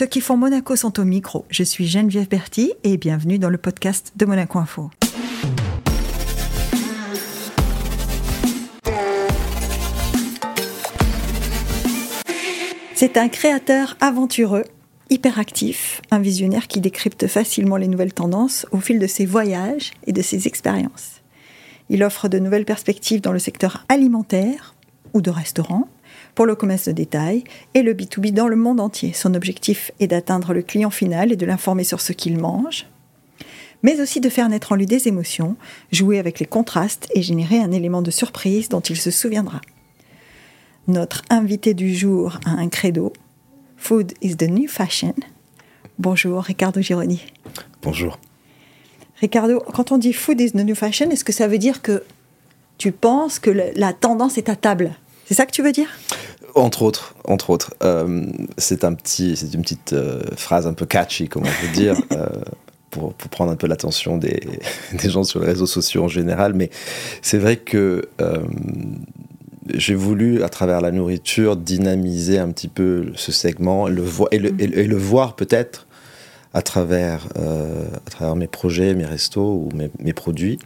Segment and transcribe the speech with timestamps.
[0.00, 1.44] Ceux qui font Monaco sont au micro.
[1.50, 4.90] Je suis Geneviève Berti et bienvenue dans le podcast de Monaco Info.
[12.94, 14.64] C'est un créateur aventureux,
[15.10, 20.14] hyperactif, un visionnaire qui décrypte facilement les nouvelles tendances au fil de ses voyages et
[20.14, 21.20] de ses expériences.
[21.90, 24.74] Il offre de nouvelles perspectives dans le secteur alimentaire
[25.12, 25.88] ou de restaurant,
[26.34, 27.44] pour le commerce de détail
[27.74, 29.12] et le B2B dans le monde entier.
[29.12, 32.86] Son objectif est d'atteindre le client final et de l'informer sur ce qu'il mange,
[33.82, 35.56] mais aussi de faire naître en lui des émotions,
[35.92, 39.60] jouer avec les contrastes et générer un élément de surprise dont il se souviendra.
[40.88, 43.12] Notre invité du jour a un credo
[43.76, 45.14] Food is the new fashion.
[45.98, 47.22] Bonjour Ricardo Gironi.
[47.82, 48.18] Bonjour.
[49.20, 52.04] Ricardo, quand on dit food is the new fashion, est-ce que ça veut dire que
[52.76, 54.92] tu penses que la tendance est à table?
[55.30, 55.86] C'est ça que tu veux dire?
[56.56, 57.72] Entre autres, entre autres.
[57.84, 58.26] Euh,
[58.58, 61.94] c'est un petit, c'est une petite euh, phrase un peu catchy, comme on peut dire,
[62.12, 62.26] euh,
[62.90, 64.40] pour, pour, prendre un peu l'attention des,
[64.92, 66.54] des, gens sur les réseaux sociaux en général.
[66.54, 66.68] Mais
[67.22, 68.08] c'est vrai que
[69.72, 74.02] j'ai voulu, à travers la nourriture, dynamiser un petit peu ce segment le
[74.32, 75.86] et, le, et, le voir peut-être
[76.54, 80.58] à travers, à travers mes projets, mes restos ou mes, mes produits,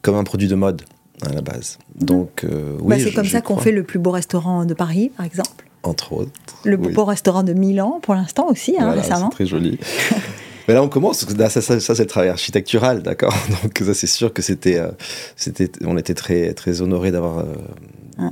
[0.00, 0.80] comme un produit de mode
[1.28, 1.78] à la base.
[1.94, 5.10] Donc, euh, oui, bah, c'est comme ça qu'on fait le plus beau restaurant de Paris,
[5.16, 5.66] par exemple.
[5.82, 6.30] Entre autres.
[6.64, 9.30] Le plus beau restaurant de Milan, pour l'instant aussi, hein, récemment.
[9.30, 9.78] C'est très joli.
[10.68, 11.26] Mais là, on commence.
[11.26, 13.34] Ça, ça, c'est le travail architectural, d'accord.
[13.62, 14.92] Donc, ça, c'est sûr que c'était, euh,
[15.34, 18.28] c'était, on était très, très honorés d'avoir euh,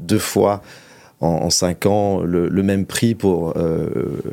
[0.00, 0.60] deux fois
[1.20, 3.54] en, cinq ans le, même prix pour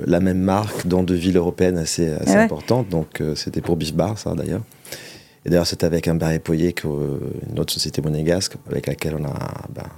[0.05, 2.89] la même marque dans deux villes européennes assez, assez importantes.
[2.89, 4.63] Donc, c'était pour Beef Bar, ça, d'ailleurs.
[5.45, 9.67] Et d'ailleurs, c'est avec un Barré Poyer, une autre société monégasque, avec laquelle on a,
[9.73, 9.89] ben,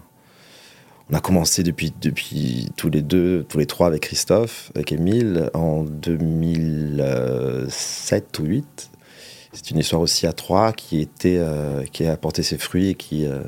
[1.09, 5.49] on a commencé depuis, depuis tous les deux, tous les trois avec Christophe, avec Émile,
[5.53, 8.89] en 2007 ou 2008.
[9.53, 12.95] C'est une histoire aussi à trois qui, était, euh, qui a apporté ses fruits et
[12.95, 13.39] qui, euh,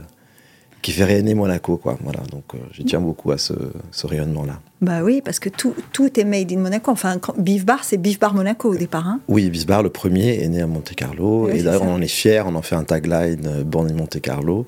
[0.87, 1.75] qui fait rayonner Monaco.
[1.75, 1.97] Quoi.
[2.01, 3.51] Voilà, donc euh, je tiens beaucoup à ce,
[3.91, 4.61] ce rayonnement-là.
[4.79, 6.91] Bah oui, parce que tout, tout est made in Monaco.
[6.91, 9.05] Enfin, Beef Bar, c'est Beef Bar Monaco au départ.
[9.05, 11.49] Hein oui, Beef Bar, le premier, est né à Monte Carlo.
[11.49, 14.21] et d'ailleurs, on en est fiers, on en fait un tagline euh, Born in Monte
[14.21, 14.65] Carlo.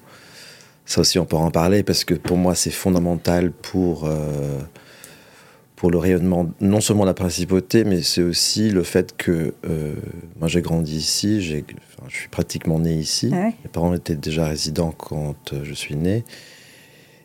[0.86, 4.60] Ça aussi, on pourra en parler parce que pour moi, c'est fondamental pour, euh,
[5.80, 9.96] pour le rayonnement, non seulement la principauté, mais c'est aussi le fait que euh,
[10.38, 11.62] moi, j'ai grandi ici, je
[12.10, 13.32] suis pratiquement né ici.
[13.34, 16.26] Ah Mes parents étaient déjà résidents quand je suis né.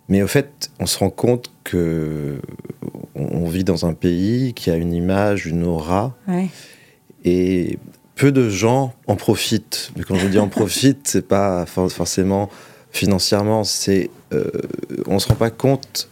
[0.08, 2.40] Mais au fait, on se rend compte que
[3.16, 6.14] on vit dans un pays qui a une image, une aura,
[7.24, 7.80] et
[8.14, 9.90] peu de gens en profitent.
[9.96, 12.48] Mais quand je dis en profite, c'est pas forcément
[12.92, 14.48] financièrement, c'est euh,
[15.06, 16.08] on se rend pas compte.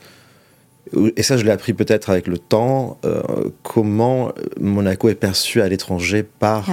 [1.16, 3.22] Et ça, je l'ai appris peut-être avec le temps, euh,
[3.62, 6.68] comment Monaco est perçu à l'étranger par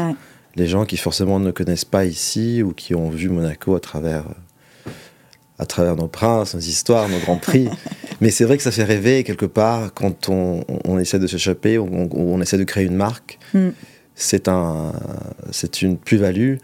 [0.55, 4.25] les gens qui forcément ne connaissent pas ici ou qui ont vu Monaco à travers
[5.59, 7.69] à travers nos princes, nos histoires, nos grands prix.
[8.21, 11.77] Mais c'est vrai que ça fait rêver quelque part quand on, on essaie de s'échapper,
[11.77, 13.39] ou on, on, essaie de créer une marque.
[13.53, 13.69] Mm.
[14.15, 14.93] C'est un,
[15.51, 16.55] c'est une plus-value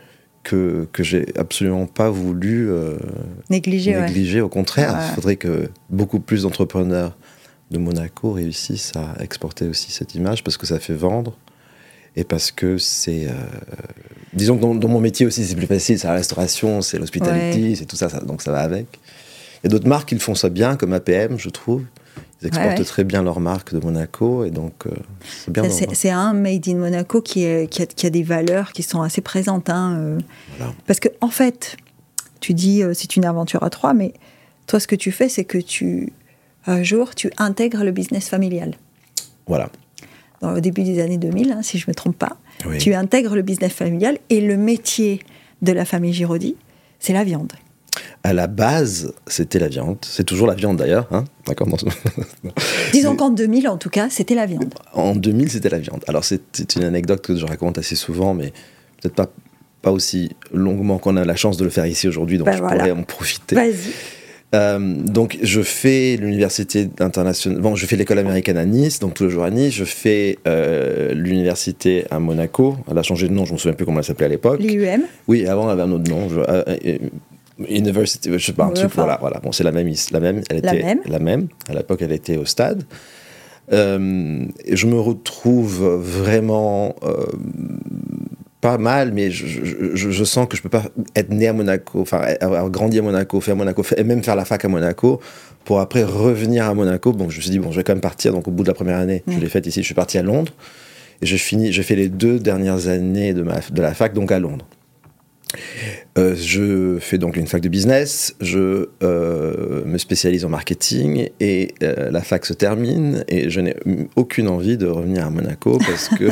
[0.43, 2.97] que, que j'ai absolument pas voulu euh,
[3.49, 3.99] négliger.
[3.99, 4.41] négliger.
[4.41, 7.17] Au contraire, il faudrait que beaucoup plus d'entrepreneurs
[7.71, 11.35] de Monaco réussissent à exporter aussi cette image parce que ça fait vendre
[12.15, 13.27] et parce que c'est.
[13.27, 13.33] Euh,
[14.33, 17.85] disons que dans, mon métier aussi, c'est plus facile, c'est la restauration, c'est l'hospitality, c'est
[17.85, 18.99] tout ça, donc ça va avec.
[19.63, 21.83] Il y a d'autres marques qui le font ça bien, comme APM, je trouve.
[22.41, 24.91] Ils exportent très bien leur marque de Monaco et donc euh,
[25.23, 25.63] c'est bien.
[25.69, 29.01] C'est un Made in Monaco qui, est, qui, a, qui, a, des valeurs qui sont
[29.01, 29.69] assez présentes.
[29.69, 30.19] Hein, euh.
[30.85, 31.75] Parce que, en fait,
[32.39, 34.13] tu dis c'est une aventure à trois, mais
[34.67, 36.13] toi, ce que tu fais, c'est que tu,
[36.83, 38.75] jour, tu intègres le business familial.
[39.47, 39.69] Voilà
[40.53, 42.37] au début des années 2000, hein, si je ne me trompe pas.
[42.79, 45.21] Tu intègres le business familial et le métier
[45.61, 46.55] de la famille Giraudy,
[46.99, 47.53] c'est la viande.
[48.23, 49.97] À la base, c'était la viande.
[50.01, 51.07] C'est toujours la viande d'ailleurs.
[51.11, 51.67] Hein D'accord.
[52.91, 54.73] Disons qu'en 2000, en tout cas, c'était la viande.
[54.93, 56.03] En 2000, c'était la viande.
[56.07, 58.51] Alors, c'est une anecdote que je raconte assez souvent, mais
[59.01, 59.31] peut-être pas,
[59.81, 62.61] pas aussi longuement qu'on a la chance de le faire ici aujourd'hui, donc ben je
[62.61, 63.55] pourrais en profiter.
[63.55, 63.93] Vas-y.
[64.55, 67.61] Euh, donc, je fais l'université internationale.
[67.61, 69.73] Bon, je fais l'école américaine à Nice, donc tous les jours à Nice.
[69.73, 72.77] Je fais euh, l'université à Monaco.
[72.89, 74.59] Elle a changé de nom, je ne me souviens plus comment elle s'appelait à l'époque.
[74.61, 76.29] L'IUM Oui, avant, elle avait un autre nom.
[76.29, 76.97] Je, euh,
[77.69, 79.39] University, je sais pas, un truc, voilà, voilà.
[79.39, 80.41] Bon, c'est la même, la même.
[80.49, 80.99] Elle la était même.
[81.05, 81.47] la même.
[81.69, 82.83] À l'époque, elle était au stade.
[83.69, 86.95] je me retrouve vraiment
[88.65, 90.85] pas mal, mais je, sens que je peux pas
[91.15, 94.43] être né à Monaco, enfin avoir grandi à Monaco, faire Monaco, et même faire la
[94.43, 95.21] fac à Monaco,
[95.65, 97.13] pour après revenir à Monaco.
[97.13, 98.33] Bon, je me suis dit bon, je vais quand même partir.
[98.33, 99.81] Donc au bout de la première année, je l'ai faite ici.
[99.81, 100.51] Je suis parti à Londres
[101.21, 104.31] et j'ai fini, j'ai fait les deux dernières années de ma de la fac donc
[104.31, 104.65] à Londres.
[106.17, 111.73] Euh, je fais donc une fac de business, je euh, me spécialise en marketing et
[111.83, 113.75] euh, la fac se termine et je n'ai
[114.15, 116.29] aucune envie de revenir à Monaco parce que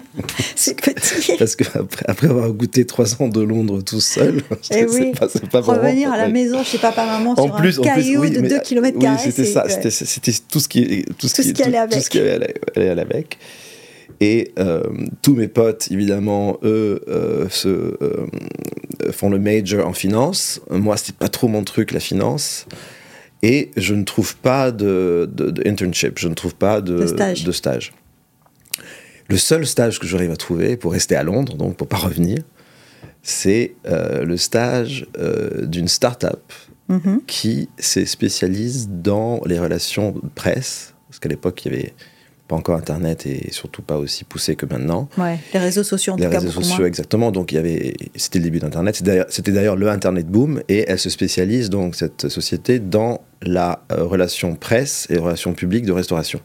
[0.56, 1.36] c'est petit.
[1.38, 1.64] parce que
[2.06, 4.40] après, avoir goûté trois ans de Londres tout seul,
[4.70, 5.12] eh oui.
[5.12, 8.96] pas, pas revenir à la maison chez papa maman sur un caillou de 2 km
[8.98, 11.98] Oui, c'était ça, c'était tout ce qui tout ce qui, allait avec.
[11.98, 13.36] Tout ce qui allait avec.
[14.20, 14.82] Et euh,
[15.22, 18.26] tous mes potes, évidemment, eux, euh, se, euh,
[19.10, 20.60] font le major en finance.
[20.70, 22.66] Moi, c'était pas trop mon truc, la finance.
[23.42, 27.92] Et je ne trouve pas de, de, internship, je ne trouve pas de, de, stage.
[29.28, 32.38] Le seul stage que j'arrive à trouver pour rester à Londres, donc pour pas revenir,
[33.22, 35.06] c'est le stage
[35.62, 36.40] d'une start-up
[36.88, 37.26] mm-hmm.
[37.26, 40.94] qui se spécialise dans les relations presse.
[41.08, 41.94] Parce qu'à l'époque, il y avait
[42.48, 45.08] pas encore Internet et surtout pas aussi poussé que maintenant.
[45.18, 46.40] Ouais, les réseaux sociaux en les tout cas.
[46.40, 47.32] Les réseaux sociaux, exactement.
[47.32, 49.02] Donc il y avait, c'était le début d'Internet.
[49.28, 54.04] C'était d'ailleurs le Internet boom et elle se spécialise donc cette société dans la euh,
[54.04, 56.40] relation presse et relation publique de restauration.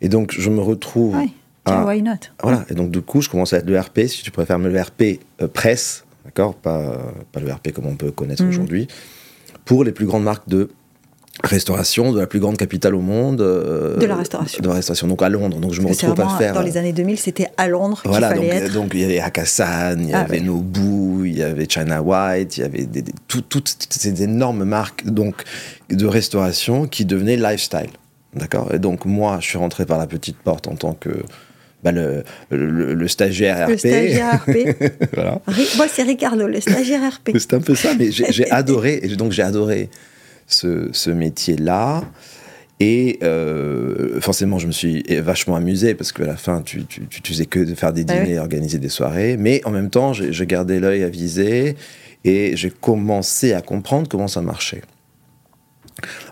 [0.00, 1.16] Et donc je me retrouve.
[1.16, 1.28] Ouais.
[1.64, 2.14] À, why not?
[2.42, 2.64] Voilà.
[2.70, 5.20] Et donc du coup, je commence à être le RP, si tu préfères, le RP
[5.40, 6.98] euh, presse, d'accord, pas
[7.30, 8.48] pas le RP comme on peut connaître mhm.
[8.48, 8.88] aujourd'hui,
[9.64, 10.70] pour les plus grandes marques de
[11.42, 13.40] restauration de la plus grande capitale au monde.
[13.40, 14.62] Euh, de la restauration.
[14.62, 15.58] De la restauration, donc à Londres.
[15.58, 16.54] Donc je me retrouve à faire.
[16.54, 18.72] Dans les années 2000, c'était à Londres voilà, qu'il fallait donc, être.
[18.74, 22.58] donc il y avait Hakkasan, il y ah avait Nobu, il y avait China White,
[22.58, 22.86] il y avait
[23.28, 25.42] toutes ces énormes marques donc,
[25.88, 27.90] de restauration qui devenaient lifestyle.
[28.34, 28.72] D'accord?
[28.72, 31.10] Et donc moi, je suis rentré par la petite porte en tant que.
[31.82, 33.70] Bah, le, le, stagiaire RP.
[33.70, 34.56] Le stagiaire RP.
[35.14, 35.40] voilà.
[35.76, 37.30] Moi, c'est Ricardo, le stagiaire RP.
[37.36, 39.90] C'est un peu ça, mais j'ai adoré, et donc j'ai adoré
[40.46, 42.04] ce, métier-là.
[42.80, 47.32] Et euh, forcément, je me suis vachement amusé parce qu'à la fin, tu, tu, tu,
[47.32, 49.36] faisais que de faire des ah dîners, organiser des soirées.
[49.36, 51.76] Mais en même temps, j'ai gardé l'œil avisé
[52.24, 54.82] et j'ai commencé à comprendre comment ça marchait.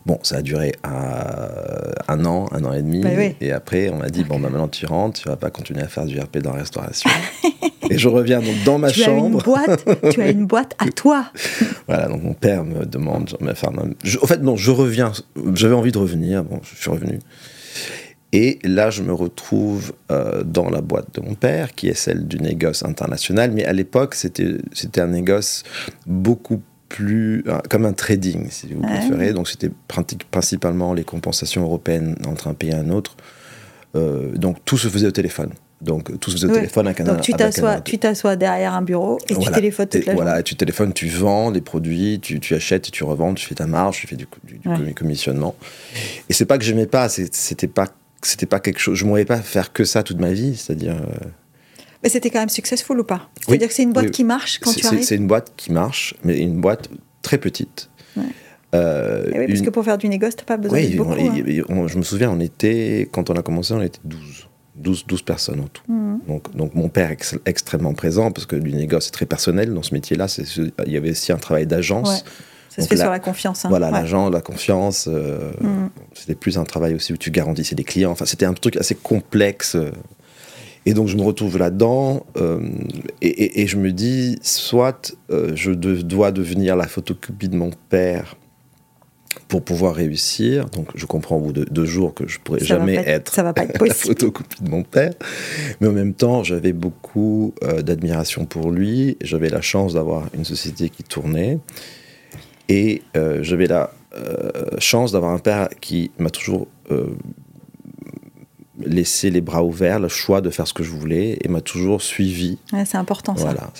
[0.06, 3.00] Bon, ça a duré un, an, un an et demi.
[3.00, 3.10] Bah
[3.40, 5.88] et après, on m'a dit, bon, bah, maintenant tu rentres, tu vas pas continuer à
[5.88, 7.10] faire du RP dans la restauration.
[7.90, 9.24] et je reviens donc dans ma tu chambre.
[9.24, 11.26] As une boîte, tu as une boîte à toi.
[11.86, 13.72] voilà, donc mon père me demande, enfin,
[14.04, 15.12] je, en fait, non, je reviens,
[15.54, 17.18] j'avais envie de revenir, bon, je suis revenu.
[18.32, 22.28] Et là, je me retrouve euh, dans la boîte de mon père, qui est celle
[22.28, 23.50] du négoce international.
[23.50, 25.64] Mais à l'époque, c'était un négoce
[26.06, 29.32] beaucoup plus euh, comme un trading, si vous préférez.
[29.32, 29.70] Donc c'était
[30.28, 33.16] principalement les compensations européennes entre un pays et un autre.
[33.96, 35.52] Euh, donc tout se faisait au téléphone.
[35.80, 38.82] Donc tout se faisait au téléphone avec un Donc tu t'assois, tu t'assois derrière un
[38.82, 42.54] bureau et tu téléphones toute la Voilà, tu téléphones, tu vends des produits, tu, tu,
[42.54, 45.54] achètes tu revends, tu fais ta marge, tu fais du, du, commissionnement.
[46.28, 47.86] Et c'est pas que j'aimais pas, c'était pas
[48.22, 48.98] c'était pas quelque chose.
[48.98, 50.96] Je ne pas faire que ça toute ma vie, c'est-à-dire.
[50.96, 51.28] Euh,
[52.02, 53.30] mais c'était quand même successful ou pas?
[53.46, 55.02] C'est-à-dire que c'est une boîte qui marche quand tu arrives?
[55.02, 56.90] C'est une boîte qui marche, mais une boîte
[57.22, 57.88] très petite.
[58.72, 61.12] Euh, oui, parce que pour faire du négoce, tu n'as pas besoin de beaucoup.
[61.12, 61.86] Hein.
[61.88, 64.46] je me souviens, on était, quand on a commencé, on était 12.
[64.76, 65.82] 12, 12 personnes en tout.
[65.88, 66.20] Mhm.
[66.26, 69.82] Donc, donc mon père est extrêmement présent parce que du négoce est très personnel dans
[69.82, 70.26] ce métier-là.
[70.86, 72.24] Il y avait aussi un travail d'agence.
[72.70, 73.64] Ça se fait sur la confiance.
[73.64, 73.68] Hein.
[73.68, 75.08] Voilà, l'agent, la confiance.
[75.08, 75.90] Euh, mhm.
[76.14, 78.12] C'était plus un travail aussi où tu garantissais les clients.
[78.12, 79.76] Enfin, c'était un truc assez complexe.
[80.86, 82.60] Et donc je me retrouve là-dedans euh,
[83.20, 88.36] et, je me dis, soit euh, je dois devenir la photocopie de mon père
[89.48, 90.70] pour pouvoir réussir.
[90.70, 93.52] Donc je comprends au bout de deux jours que je pourrais jamais être, ça va
[93.52, 95.12] pas être la photocopie de mon père.
[95.80, 99.18] Mais en même temps, j'avais beaucoup euh, d'admiration pour lui.
[99.20, 101.58] J'avais la chance d'avoir une société qui tournait.
[102.68, 103.02] Et
[103.40, 103.92] j'avais la
[104.78, 106.68] chance d'avoir un père qui m'a toujours
[108.84, 112.02] laissé les bras ouverts, le choix de faire ce que je voulais et m'a toujours
[112.02, 112.58] suivi.
[112.84, 113.44] c'est important ça.
[113.44, 113.70] Voilà,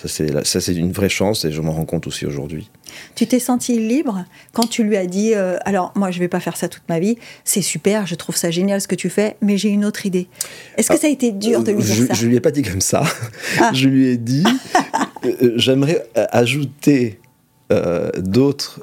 [0.43, 2.69] ça c'est une vraie chance et je m'en rends compte aussi aujourd'hui.
[3.15, 6.39] Tu t'es senti libre quand tu lui as dit euh, alors moi je vais pas
[6.39, 9.37] faire ça toute ma vie, c'est super, je trouve ça génial ce que tu fais,
[9.41, 10.27] mais j'ai une autre idée.
[10.77, 12.51] Est-ce que ça a été dur de lui dire je, ça Je lui ai pas
[12.51, 13.03] dit comme ça.
[13.59, 13.71] Ah.
[13.73, 14.43] je lui ai dit
[15.25, 17.19] euh, j'aimerais ajouter
[17.71, 18.81] euh, d'autres,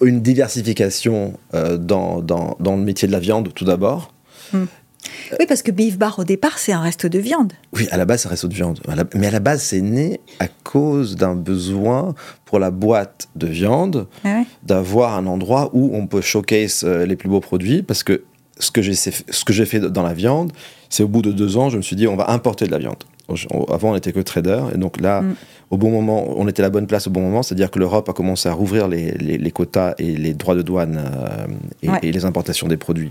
[0.00, 4.12] une diversification dans, dans, dans, le métier de la viande tout d'abord.
[4.52, 4.66] Hmm.
[5.38, 7.52] Oui, parce que Beef Bar, au départ, c'est un resto de viande.
[7.72, 8.80] Oui, à la base, c'est un resto de viande.
[9.14, 12.14] Mais à la base, c'est né à cause d'un besoin
[12.44, 17.16] pour la boîte de viande ah d'avoir un endroit où on peut showcase euh, les
[17.16, 17.82] plus beaux produits.
[17.82, 18.24] Parce que
[18.58, 20.52] ce que j'ai fait dans la viande,
[20.88, 22.78] c'est au bout de deux ans, je me suis dit, on va importer de la
[22.78, 23.02] viande.
[23.68, 24.62] avant, on n'était que trader.
[24.74, 25.34] Et donc là, mm.
[25.70, 27.42] au bon moment, on était à la bonne place au bon moment.
[27.42, 31.00] C'est-à-dire que l'Europe a commencé à rouvrir les, les, quotas et les droits de douane
[31.84, 33.10] euh, et, les importations des produits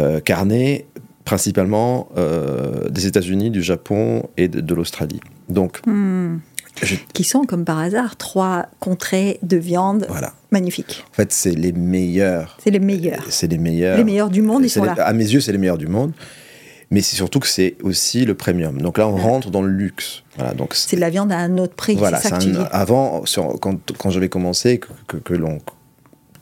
[0.00, 0.86] euh, carnés,
[1.26, 5.20] principalement euh, des États-Unis, du Japon et de, l'Australie.
[5.50, 5.82] Donc.
[5.86, 6.38] Mm.
[7.14, 10.34] Qui sont, comme par hasard, trois contrées de viande voilà.
[10.50, 11.02] magnifiques.
[11.10, 12.58] En fait, c'est les meilleurs.
[12.62, 13.24] C'est les meilleurs.
[13.30, 13.96] C'est les meilleurs.
[13.96, 14.92] Les meilleurs du monde, ils sont là.
[14.92, 16.12] À mes yeux, c'est les meilleurs du monde
[16.90, 18.80] mais c'est surtout que c'est aussi le premium.
[18.80, 20.22] Donc là, on rentre dans le luxe.
[20.36, 21.96] Voilà, donc c'est de la viande à un autre prix.
[21.96, 23.24] Voilà, ça que avant,
[23.60, 24.78] quand, quand j'avais commencé,
[25.08, 25.58] que, que, l'on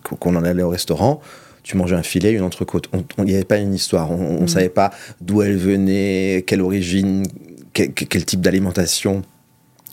[0.03, 1.23] qu'on en allait au restaurant,
[1.65, 2.89] tu mangeais un filet, une entrecôte.
[3.19, 4.11] Il n'y avait pas une histoire.
[4.13, 4.49] On ne mm.
[4.49, 7.27] savait pas d'où elle venait, quelle origine,
[7.73, 9.23] quel type d'alimentation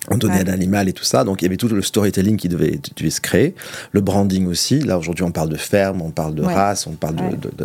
[0.10, 1.24] on donnait à l'animal et tout ça.
[1.24, 3.54] Donc il y avait tout le storytelling qui devait, se créer,
[3.92, 4.80] le branding aussi.
[4.80, 7.16] Là aujourd'hui on parle de ferme, on parle de race, on parle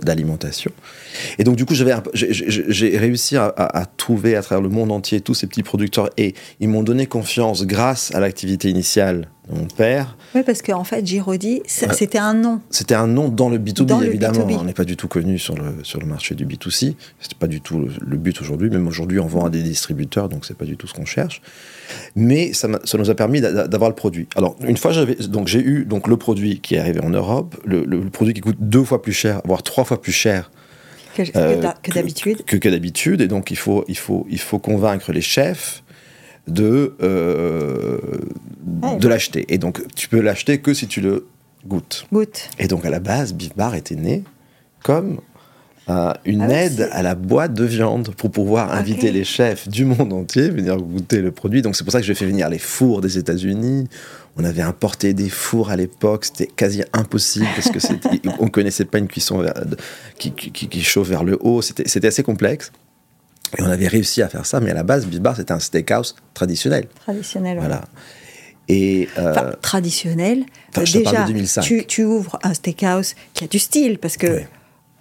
[0.02, 0.70] d'alimentation.
[1.38, 5.46] Et donc du coup j'ai réussi à, trouver à travers le monde entier tous ces
[5.46, 10.16] petits producteurs et ils m'ont donné confiance grâce à l'activité initiale mon père.
[10.34, 12.60] Oui parce qu'en fait Giraudy c'était un nom.
[12.70, 14.46] C'était un nom dans le B2B évidemment.
[14.60, 16.94] On n'est pas du tout connu sur le, sur le marché du B2C.
[17.20, 18.70] C'était pas du tout le, but aujourd'hui.
[18.70, 21.40] Même aujourd'hui on vend à des distributeurs donc c'est pas du tout ce qu'on cherche
[22.14, 24.28] mais ça, ça nous a permis d'avoir le produit.
[24.36, 27.56] Alors, une fois, j'avais, donc j'ai eu donc le produit qui est arrivé en Europe,
[27.64, 30.50] le, produit qui coûte deux fois plus cher, voire trois fois plus cher
[31.14, 32.44] que, euh, d'habitude.
[32.44, 35.82] Que, que d'habitude, et donc il faut, il, faut, il faut convaincre les chefs
[36.46, 37.98] de, euh,
[38.98, 39.44] de l'acheter.
[39.48, 41.26] Et donc, tu peux l'acheter que si tu le
[41.66, 42.06] goûtes.
[42.12, 42.48] Goûte.
[42.58, 44.24] Et donc, à la base, Beef Bar était né
[44.82, 45.18] comme
[46.24, 50.12] une ah aide à la boîte de viande pour pouvoir inviter les chefs du monde
[50.12, 51.62] entier venir goûter le produit.
[51.62, 53.86] Donc c'est pour ça que j'ai fait venir les fours des États-Unis.
[54.36, 57.78] On avait importé des fours à l'époque, c'était quasi impossible parce que
[58.40, 59.44] on connaissait pas une cuisson
[60.18, 61.62] qui, qui, chauffe vers le haut.
[61.62, 62.72] C'était assez complexe.
[63.58, 66.16] Et on avait réussi à faire ça, mais à la base, Bisbar, c'était un steakhouse
[66.34, 66.86] traditionnel.
[67.02, 67.82] Traditionnel, Voilà.
[68.68, 70.44] Et euh, traditionnel.
[70.74, 71.26] déjà,
[71.62, 74.40] tu, tu, ouvres un steakhouse qui a du style, parce que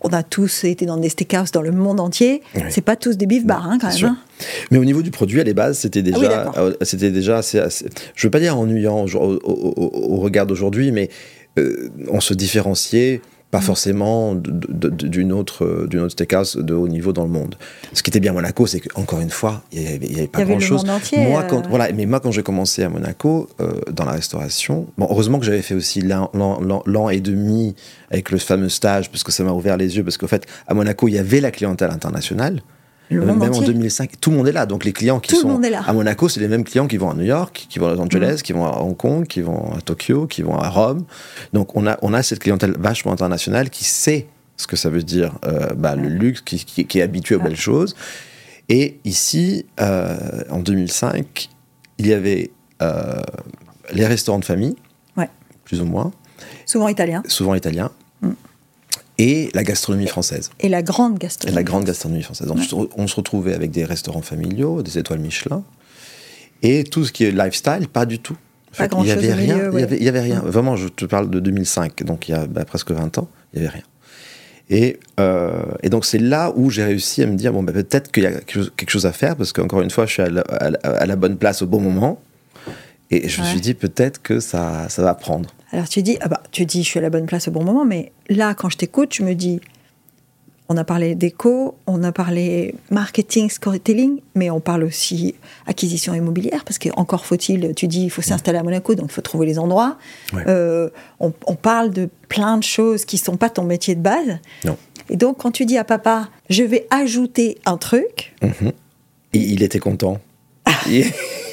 [0.01, 2.43] on a tous été dans des steakhouse dans le monde entier.
[2.69, 4.05] C'est pas tous des beef bars, hein, quand même.
[4.05, 4.17] Hein.
[4.69, 7.59] Mais au niveau du produit, à les bases, c'était ah déjà, euh, c'était déjà assez,
[8.13, 11.09] je veux pas dire ennuyant au, regard d'aujourd'hui, mais
[11.57, 13.21] euh, on se différenciait
[13.51, 17.55] pas forcément d'une autre, d'une autre steakhouse de haut niveau dans le monde.
[17.93, 20.83] Ce qui était bien à Monaco, c'est qu'encore une fois, il n'y avait, pas grand-chose.
[20.85, 21.69] Moi, quand, euh.
[21.69, 25.45] voilà, mais moi, quand j'ai commencé à Monaco, euh, dans la restauration, bon, heureusement que
[25.45, 27.75] j'avais fait aussi l'an et demi
[28.11, 30.73] avec le fameux stage, parce que ça m'a ouvert les yeux, parce qu'en fait, à
[30.73, 32.61] Monaco, il y avait la clientèle internationale.
[33.11, 34.65] Même en 2005, tout le monde est là.
[34.65, 37.23] Donc les clients qui sont à Monaco, c'est les mêmes clients qui vont à New
[37.23, 38.41] York, qui vont à Los Angeles, mm.
[38.41, 41.05] qui vont à Hong Kong, qui vont à Tokyo, qui vont à Rome.
[41.53, 45.03] Donc on a, on a cette clientèle vachement internationale qui sait ce que ça veut
[45.03, 47.95] dire euh, bah, le luxe, qui, est habitué aux belles choses.
[48.69, 51.49] Et ici, euh, en 2005,
[51.97, 53.21] il y avait euh,
[53.93, 54.75] les restaurants de famille,
[55.63, 56.11] plus ou moins.
[56.67, 57.23] Souvent italiens.
[57.27, 57.91] Souvent italiens
[59.17, 60.51] et la gastronomie française.
[60.59, 61.53] Et la grande gastronomie.
[61.53, 62.51] Et la grande gastronomie française.
[62.97, 65.63] on se retrouvait avec des restaurants familiaux, des étoiles Michelin,
[66.61, 68.37] et tout ce qui est lifestyle, pas du tout.
[68.77, 70.39] pas il n'y avait, y avait, rien.
[70.39, 73.61] Vraiment, je te parle de 2005, donc il y a bah, presque 20 ans, il
[73.61, 73.85] n'y avait rien.
[74.69, 78.11] Et, euh, et, donc c'est là où j'ai réussi à me dire bon bah, peut-être
[78.11, 81.15] qu'il y a quelque chose à faire parce qu'encore une fois je suis à la,
[81.15, 82.19] bonne place au bon moment
[83.11, 85.53] et je me suis dit peut-être que ça, ça va prendre.
[85.71, 87.63] Alors tu dis, ah bah, tu dis, je suis à la bonne place au bon
[87.63, 89.59] moment, mais là, quand je t'écoute, je me dis,
[90.67, 95.35] on a parlé d'éco, on a parlé marketing, storytelling, mais on parle aussi
[95.67, 99.21] acquisition immobilière, parce qu'encore faut-il, tu dis, il faut s'installer à Monaco, donc il faut
[99.21, 99.97] trouver les endroits.
[100.47, 104.39] Euh, on, parle de plein de choses qui ne sont pas ton métier de base.
[104.63, 104.77] Non.
[105.09, 108.33] Et donc, quand tu dis à papa, je vais ajouter un truc.
[108.41, 108.71] Mhm.
[109.33, 110.19] il était content.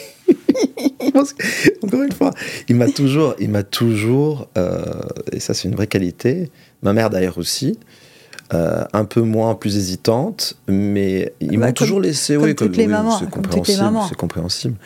[1.82, 2.30] Encore une fois,
[2.68, 4.84] il m'a toujours, il m'a toujours, euh,
[5.32, 6.50] et ça c'est une vraie qualité.
[6.82, 7.78] Ma mère d'ailleurs aussi,
[8.54, 12.34] euh, un peu moins, plus hésitante, mais il bah, m'a toujours laissé.
[12.34, 13.18] Comme oui, toutes les mamans.
[13.18, 13.98] C'est compréhensible.
[14.08, 14.76] C'est compréhensible.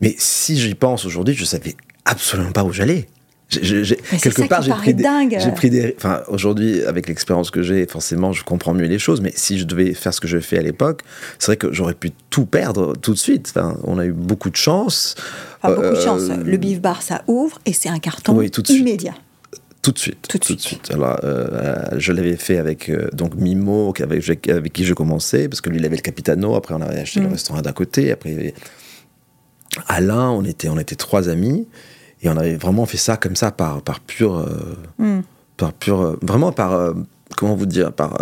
[0.00, 3.08] Mais si j'y pense aujourd'hui, je savais absolument pas où j'allais
[3.50, 4.72] quelque part, j'ai
[5.52, 5.94] pris, des.
[5.96, 9.20] Enfin, aujourd'hui, avec l'expérience que j'ai, forcément, je comprends mieux les choses.
[9.20, 11.02] Mais si je devais faire ce que je fais à l'époque,
[11.38, 13.52] c'est vrai que j'aurais pu tout perdre tout de suite.
[13.54, 15.16] Enfin, on a eu beaucoup de chance.
[15.62, 16.22] beaucoup de euh, chance.
[16.28, 19.14] Le beef bar, ça ouvre et c'est un carton immédiat.
[19.82, 20.28] Tout de suite.
[20.28, 20.90] Tout de suite.
[20.90, 25.62] Alors, euh, je l'avais fait avec euh, donc Mimo, avec, avec, qui je commençais, parce
[25.62, 26.54] que lui, il avait le Capitano.
[26.54, 27.32] Après, on avait acheté le mm.
[27.32, 28.12] restaurant d'à côté.
[28.12, 28.54] Après, il y avait
[29.88, 30.28] Alain.
[30.30, 31.66] On était, on était trois amis.
[32.22, 34.36] Et on avait vraiment fait ça comme ça, par, par pur.
[34.36, 35.22] Euh, hmm.
[35.56, 36.00] Par pur.
[36.00, 36.72] Euh, vraiment par.
[36.72, 36.92] Euh,
[37.36, 38.18] comment vous dire par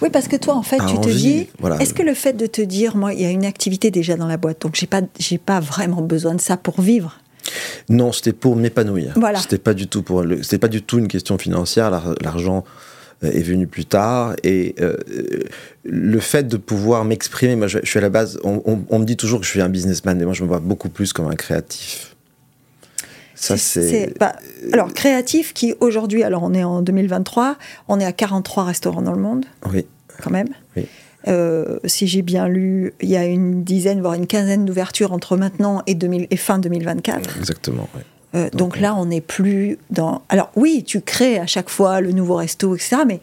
[0.00, 1.46] oui parce que toi en fait tu te dis
[1.78, 4.26] est-ce que le fait de te dire moi il y a une activité déjà dans
[4.26, 7.20] la boîte donc j'ai pas j'ai pas vraiment besoin de ça pour vivre?
[7.90, 9.38] Non c'était pour m'épanouir voilà.
[9.38, 11.90] c'était pas du tout pour c'était pas du tout une question financière
[12.22, 12.64] l'argent
[13.20, 14.74] est venu plus tard et
[15.84, 19.18] le fait de pouvoir m'exprimer moi je, suis à la base on, on, me dit
[19.18, 21.36] toujours que je suis un businessman mais moi je me vois beaucoup plus comme un
[21.36, 22.09] créatif
[23.40, 24.12] ça, c'est.
[24.74, 27.56] alors, créatif qui aujourd'hui, alors on est en 2023,
[27.88, 29.46] on est à 43 restaurants dans le monde.
[29.72, 29.86] Oui.
[30.22, 30.48] Quand même.
[30.76, 30.86] Oui.
[31.26, 35.38] Euh, si j'ai bien lu, il y a une dizaine, voire une quinzaine d'ouvertures entre
[35.38, 37.38] maintenant et, 2000, et fin 2024.
[37.38, 37.88] Exactement.
[37.94, 38.02] Oui.
[38.34, 40.20] Euh, donc, là, on n'est plus dans.
[40.28, 42.98] Alors oui, tu crées à chaque fois le nouveau resto, etc.
[43.06, 43.20] Mais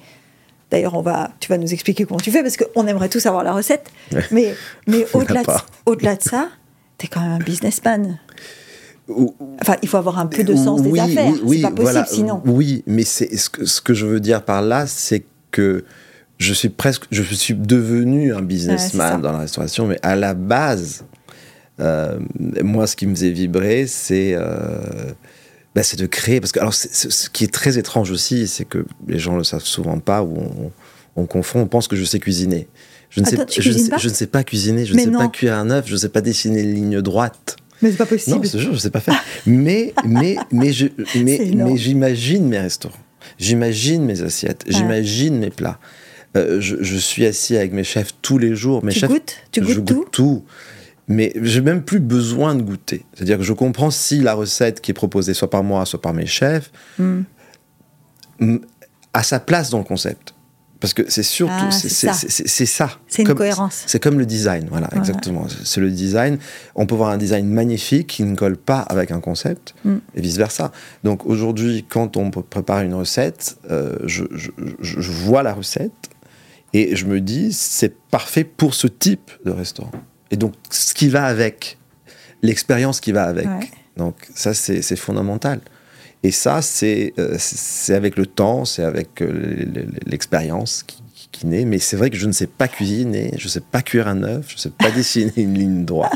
[0.72, 3.44] d'ailleurs, on va, tu vas nous expliquer comment tu fais parce qu'on aimerait tous avoir
[3.44, 3.92] la recette.
[4.32, 4.56] Mais,
[4.88, 5.52] mais au-delà de,
[5.86, 6.50] au de ça,
[6.98, 8.18] tu es quand même un businessman.
[9.62, 11.34] Enfin, il faut avoir un peu de sens des affaires.
[11.44, 12.42] Oui, c'est pas possible sinon.
[12.46, 15.86] Oui, mais c'est ce que, ce que je veux dire par là, c'est que
[16.38, 21.04] je suis presque, je suis devenu un businessman dans la restauration, mais à la base,
[21.80, 22.20] euh,
[22.62, 25.12] moi, ce qui me faisait vibrer, c'est euh,
[25.76, 26.40] bah, de créer.
[26.40, 29.66] Parce que alors, ce qui est très étrange aussi, c'est que les gens le savent
[29.66, 30.38] souvent pas ou
[31.16, 32.68] on, confond, on pense que je sais cuisiner.
[33.10, 35.70] Je ne, sais, je, je ne sais pas cuisiner, je ne sais pas cuire un
[35.70, 37.56] œuf, je ne sais pas dessiner une ligne droite.
[37.82, 38.38] Mais c'est pas possible.
[38.38, 39.22] Non, ce jour, je sais pas faire.
[39.46, 42.98] mais, mais, mais, je, mais, mais j'imagine mes restaurants.
[43.38, 44.64] J'imagine mes assiettes.
[44.68, 45.80] J'imagine mes plats.
[46.36, 48.84] Euh, je, je, suis assis avec mes chefs tous les jours.
[48.84, 49.38] Mes tu chefs, goûtes?
[49.52, 50.44] Tu goûtes je goûte tout,
[51.08, 53.06] Mais j'ai même plus besoin de goûter.
[53.14, 56.14] C'est-à-dire que je comprends si la recette qui est proposée soit par moi, soit par
[56.14, 57.22] mes chefs, hmm.
[59.14, 60.34] a sa place dans le concept.
[60.80, 63.00] Parce que c'est surtout, ah, c'est ça.
[63.08, 63.84] C'est une cohérence.
[63.88, 65.48] C'est comme le design, voilà, exactement.
[65.64, 66.38] C'est le design.
[66.76, 69.96] On peut voir un design magnifique qui ne colle pas avec un concept, mm.
[70.16, 70.72] et vice-versa.
[71.04, 75.92] Donc aujourd'hui, quand on prépare une recette, euh, je, je, vois la recette
[76.74, 79.92] et je me dis, c'est parfait pour ce type de restaurant.
[80.30, 81.78] Et donc, ce qui va avec,
[82.44, 83.48] l'expérience qui va avec.
[83.96, 85.60] Donc ça, c'est fondamental.
[86.24, 89.66] Et ça, euh, c'est avec le temps, c'est avec euh,
[90.06, 91.66] l'expérience qui, qui, naît.
[91.66, 94.24] Mais c'est vrai que je ne sais pas cuisiner, je ne sais pas cuire un
[94.24, 96.12] œuf, je ne sais pas dessiner une ligne droite.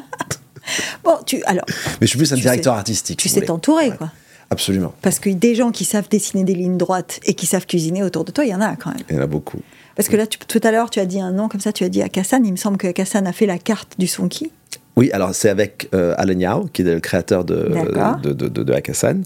[1.04, 3.20] bon, tu, alors, Mais je suis plus un directeur artistique.
[3.20, 4.12] Tu sais t'entourer, quoi.
[4.50, 4.94] Absolument.
[5.02, 8.26] Parce que des gens qui savent dessiner des lignes droites et qui savent cuisiner autour
[8.26, 9.00] de toi, il y en a quand même.
[9.10, 9.62] Il y en a beaucoup.
[9.96, 11.90] Parce que là, tout à l'heure, tu as dit un nom comme ça, tu as
[11.90, 12.46] dit Akassan.
[12.46, 14.52] Il me semble que Akassan a fait la carte du sonki.
[14.98, 18.64] Oui, alors c'est avec euh, Alan Yao, qui est le créateur de, de, de, de,
[18.64, 19.24] de Akassan.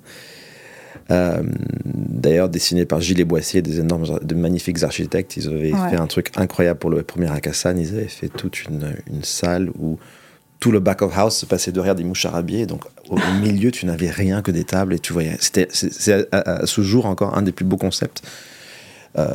[1.12, 1.44] Euh,
[1.86, 5.38] d'ailleurs, dessiné par Gilles Boissier, des énormes, de magnifiques architectes.
[5.38, 7.78] Ils avaient fait un truc incroyable pour le premier Akassan.
[7.78, 10.00] Ils avaient fait toute une, une, salle où
[10.60, 12.66] tout le back of house se passait derrière des moucharabiers.
[12.66, 15.36] Donc, au, milieu, tu n'avais rien que des tables et tu voyais.
[15.40, 18.24] C'était, c'est à, ce jour encore un des plus beaux concepts.
[19.18, 19.34] Euh,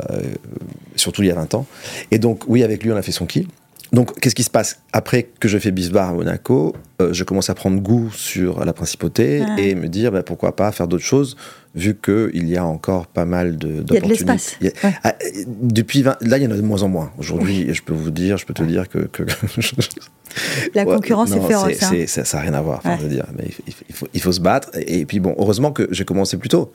[0.96, 1.66] surtout il y a 20 ans.
[2.10, 3.46] Et donc, oui, avec lui, on a fait son kill.
[3.92, 4.80] Donc, qu'est-ce qui se passe?
[4.92, 8.72] Après que je fais Bisbar à Monaco, euh, je commence à prendre goût sur la
[8.72, 11.36] principauté et me dire bah, pourquoi pas faire d'autres choses,
[11.74, 13.84] vu qu'il y a encore pas mal d'opportunités.
[13.90, 14.58] Il y a de l'espace.
[15.04, 15.14] Ah,
[15.46, 17.12] depuis là, il y en a de moins en moins.
[17.18, 19.08] Aujourd'hui, je peux vous dire, je peux te dire que.
[20.74, 21.82] la concurrence est féroce.
[21.82, 22.04] Hein.
[22.06, 22.82] ça n'a rien à voir.
[23.08, 24.70] dire, mais il, faut, il, faut, se battre.
[24.74, 26.72] Et, puis, bon, heureusement que j'ai commencé plus tôt.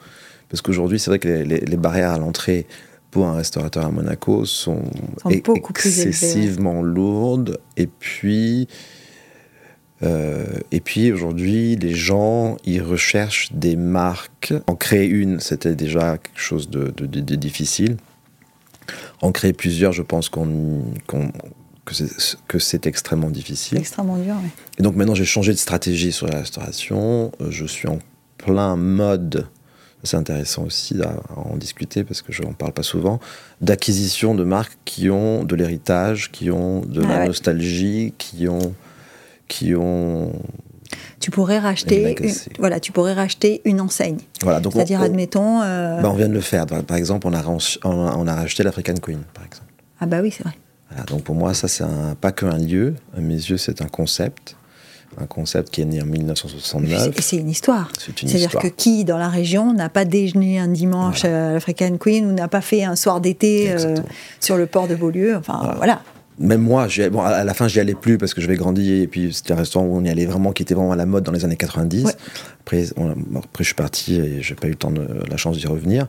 [0.49, 2.67] Parce qu'aujourd'hui, c'est vrai que les barrières à l'entrée
[3.15, 4.81] pour un restaurateur à Monaco sont,
[5.29, 7.61] excessivement lourdes.
[7.77, 8.67] Et puis,
[10.05, 14.53] euh, et puis aujourd'hui, les gens, ils recherchent des marques.
[14.67, 16.89] En créer une, c'était déjà quelque chose de,
[17.35, 17.97] difficile.
[19.21, 20.83] En créer plusieurs, je pense qu'on,
[22.47, 23.77] que c'est extrêmement difficile.
[23.77, 24.49] Extrêmement dur, oui.
[24.77, 27.31] Et donc maintenant, j'ai changé de stratégie sur la restauration.
[27.49, 27.99] Je suis en
[28.37, 29.47] plein mode
[30.05, 33.19] c'est intéressant aussi à, en discuter parce que je n'en parle pas souvent,
[33.61, 38.73] d'acquisition de marques qui ont de l'héritage, qui ont de la ah nostalgie, qui ont,
[39.47, 40.31] qui ont
[41.19, 44.17] tu pourrais racheter une, voilà tu pourrais racheter une enseigne.
[44.41, 46.65] Voilà donc c'est-à-dire admettons euh, bah, on vient de le faire.
[46.65, 47.43] Par exemple on a
[47.83, 49.71] on a racheté l'African Queen par exemple.
[49.99, 50.55] Ah bah oui c'est vrai.
[51.07, 51.85] Donc pour moi ça c'est
[52.21, 52.95] pas qu'un lieu.
[53.17, 54.55] À mes yeux c'est un concept.
[55.17, 57.15] Un concept qui est né en 1969.
[57.21, 57.89] C'est une histoire.
[57.97, 62.33] C'est-à-dire que qui, dans la région, n'a pas déjeuné un dimanche à l'African Queen ou
[62.33, 63.95] n'a pas fait un soir d'été euh,
[64.41, 65.37] sur le port de Beaulieu?
[65.37, 66.01] Enfin, voilà.
[66.37, 69.07] Même moi, bon, à la fin, j'y allais plus parce que je vais grandir et
[69.07, 71.23] puis c'était un restaurant où on y allait vraiment, qui était vraiment à la mode
[71.23, 72.05] dans les années 90.
[72.61, 72.85] Après,
[73.35, 76.07] après, je suis parti et j'ai pas eu le temps de, la chance d'y revenir.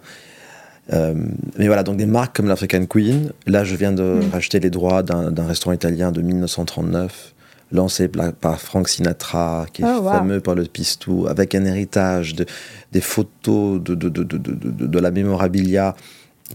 [0.93, 1.15] Euh,
[1.59, 3.31] mais voilà, donc des marques comme l'African Queen.
[3.47, 4.31] Là, je viens de mm.
[4.33, 7.35] racheter les droits d'un restaurant italien de 1939
[7.73, 12.47] lancé par Frank Sinatra, qui est oh, fameux par le pistou, avec un héritage de,
[12.93, 15.97] des photos de, de, de, de la mémorabilia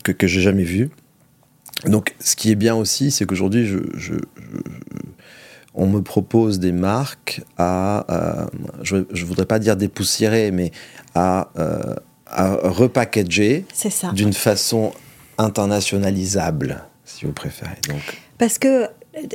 [0.04, 0.90] que, que j'ai jamais vu.
[1.86, 4.14] Donc, ce qui est bien aussi, c'est qu'aujourd'hui, je,
[5.74, 8.48] on me propose des marques à,
[8.84, 10.72] je ne voudrais pas dire dépoussiérer, mais
[11.16, 11.96] à, euh,
[12.28, 13.66] à repackager
[14.14, 14.94] d'une façon
[15.38, 17.78] internationalisable, si vous préférez.
[17.88, 18.22] Donc.
[18.38, 18.88] Parce que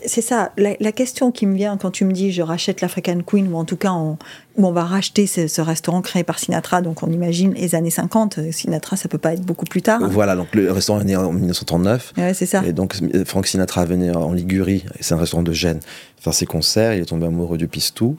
[0.06, 3.52] c'est ça, la, question qui me vient quand tu me dis je rachète l'African Queen,
[3.52, 4.16] ou en tout cas on,
[4.56, 8.96] on va racheter ce, restaurant créé par Sinatra, donc on imagine les années 50, Sinatra
[8.96, 10.00] ça peut pas être beaucoup plus tard.
[10.08, 12.14] Voilà, donc le restaurant est né en 1939.
[12.16, 12.64] Ouais, c'est ça.
[12.64, 12.94] Et donc
[13.26, 15.80] Frank Sinatra venait en Ligurie, c'est un restaurant de Gênes,
[16.18, 18.16] faire ses concerts, il est tombé amoureux du pistou.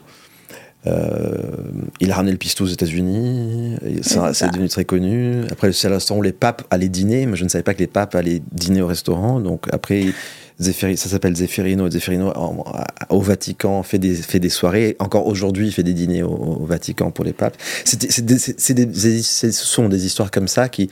[0.86, 1.38] Euh,
[2.00, 5.41] il a ramené le pistou aux États-Unis, c'est devenu très connu.
[5.52, 7.88] Après, c'est l'instant où les papes allaient dîner, mais je ne savais pas que les
[7.88, 9.39] papes allaient dîner au restaurant.
[9.39, 10.06] Donc après,
[10.60, 11.89] ça s'appelle Zeffirino.
[11.89, 12.34] Zeffirino,
[13.10, 14.96] au Vatican, fait des, fait des soirées.
[15.00, 17.56] Encore aujourd'hui, il fait des dîners au, Vatican pour les papes.
[17.86, 20.89] ce sont des histoires comme ça qui,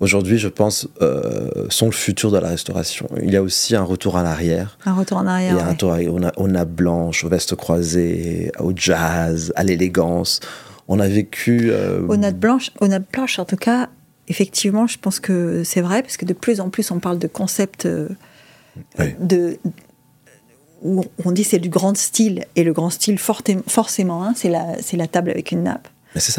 [0.00, 3.08] aujourd'hui, je pense, euh, sont le futur de la restauration.
[3.22, 4.78] Il y a aussi un retour en arrière.
[4.84, 5.54] Un retour en arrière.
[5.54, 5.96] Il y a un retour
[6.36, 10.40] au, nappe blanche, aux vestes croisées, au jazz, à l'élégance.
[10.86, 11.70] On a vécu.
[11.70, 13.88] Euh, aux nappes blanches, aux nappes blanches, en tout cas,
[14.28, 17.26] effectivement, je pense que c'est vrai, parce que de plus en plus, on parle de
[17.26, 17.86] concepts.
[17.86, 18.08] Euh,
[19.20, 19.58] de,
[20.82, 24.76] où on dit c'est du grand style, et le grand style, forcément, hein, c'est la,
[24.92, 25.88] la table avec une nappe.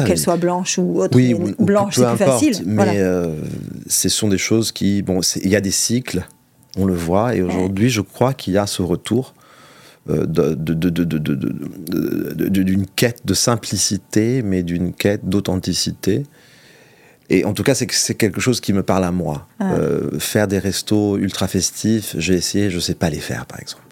[0.04, 1.16] Qu'elle soit blanche ou autre.
[1.16, 2.56] Oui, blanche, c'est plus facile.
[2.66, 3.34] Mais euh,
[3.86, 5.02] ce sont des choses qui.
[5.02, 6.26] Bon, il y a des cycles,
[6.76, 9.34] on le voit, et aujourd'hui, je crois qu'il y a ce retour
[10.08, 16.24] euh, d'une quête de simplicité, mais d'une quête d'authenticité.
[17.30, 19.46] Et en tout cas, c'est quelque chose qui me parle à moi.
[19.60, 23.60] Euh, faire des restos ultra festifs, j'ai essayé, je ne sais pas les faire, par
[23.60, 23.84] exemple.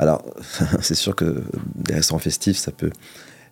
[0.00, 0.24] Alors,
[0.82, 1.44] c'est sûr que
[1.76, 2.90] des restaurants festifs, ça peut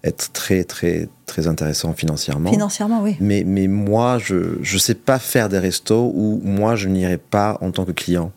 [0.02, 2.50] être très, très, très intéressant financièrement.
[2.50, 3.16] Financièrement, oui.
[3.20, 7.56] Mais, mais moi, je ne sais pas faire des restos où moi, je n'irai pas
[7.60, 8.32] en tant que client.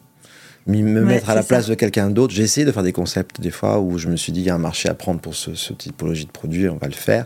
[0.68, 2.34] Me mettre à la place de quelqu'un d'autre.
[2.34, 4.50] J'ai essayé de faire des concepts des fois où je me suis dit, il y
[4.50, 7.26] a un marché à prendre pour ce, ce typologie de produit, on va le faire.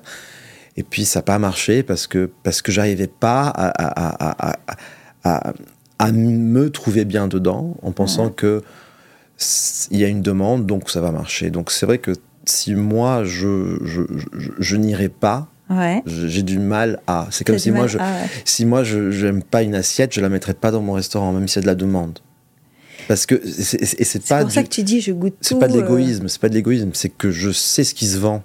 [0.78, 4.56] Et puis ça n'a pas marché parce que, parce que j'arrivais pas à,
[5.24, 5.54] à,
[6.00, 8.64] à, me trouver bien dedans en pensant que
[9.90, 11.50] il y a une demande, donc ça va marcher.
[11.50, 12.14] Donc c'est vrai que
[12.46, 14.02] si moi je, je,
[14.60, 15.48] je, n'irai pas,
[16.06, 17.28] j'ai du mal à.
[17.32, 17.98] C'est comme si moi, je,
[18.46, 21.48] si moi je n'aime pas une assiette, je la mettrais pas dans mon restaurant, même
[21.48, 22.20] s'il y a de la demande.
[23.08, 23.78] Parce que c'est
[24.28, 24.40] pas.
[24.40, 25.82] C'est pour ça que tu dis je goûte C'est pas de euh.
[25.82, 28.44] l'égoïsme, c'est pas de l'égoïsme, c'est que je sais ce qui se vend.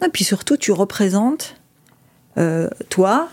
[0.00, 0.04] Hmm.
[0.06, 1.56] Et puis surtout, tu représentes,
[2.36, 3.28] euh, toi,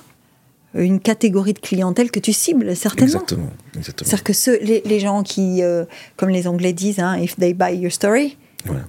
[0.73, 3.21] une catégorie de clientèle que tu cibles, certainement.
[3.21, 3.49] Exactement.
[3.81, 5.85] C'est-à-dire que ceux, les, gens qui, euh,
[6.17, 8.37] comme les Anglais disent, hein, if they buy your story,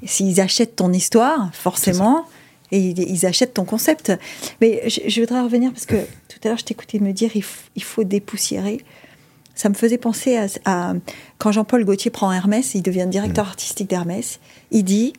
[0.04, 2.24] s'ils achètent ton histoire, forcément,
[2.72, 4.12] et ils, achètent ton concept.
[4.61, 5.96] Mais je, voudrais revenir parce que
[6.28, 8.80] tout à l'heure, je t'écoutais me dire il, faut dépoussiérer.
[9.54, 10.94] Ça me faisait penser à,
[11.38, 13.48] quand Jean-Paul Gaultier prend Hermès, il devient directeur mm.
[13.48, 14.40] artistique d'Hermès.
[14.70, 15.12] Il dit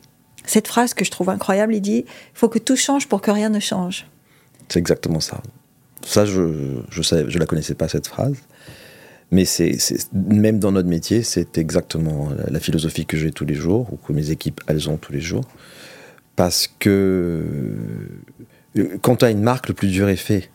[0.50, 3.30] cette phrase que je trouve incroyable, il dit il faut que tout change pour que
[3.30, 4.06] rien ne change.
[4.68, 5.40] C'est exactement ça.
[6.04, 8.36] Ça, je je la connaissais pas cette phrase,
[9.30, 9.76] mais c'est
[10.12, 14.12] même dans notre métier, c'est exactement la, philosophie que j'ai tous les jours ou que
[14.12, 15.44] mes équipes elles ont tous les jours,
[16.36, 17.44] parce que
[18.76, 20.50] euh, quand tu as une marque, le plus dur est fait.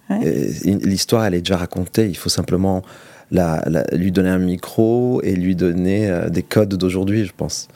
[0.63, 2.07] L'histoire, elle est déjà racontée.
[2.07, 2.83] Il faut simplement
[3.31, 7.67] la, lui donner un micro et lui donner euh, des codes d'aujourd'hui, je pense.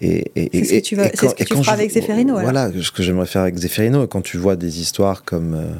[0.00, 2.38] Et, et, c'est ce que tu, vas, ce que tu feras avec Zeffirino.
[2.38, 4.06] Voilà, ce que j'aimerais faire avec Zeffirino.
[4.06, 5.74] Quand tu vois des histoires comme, euh,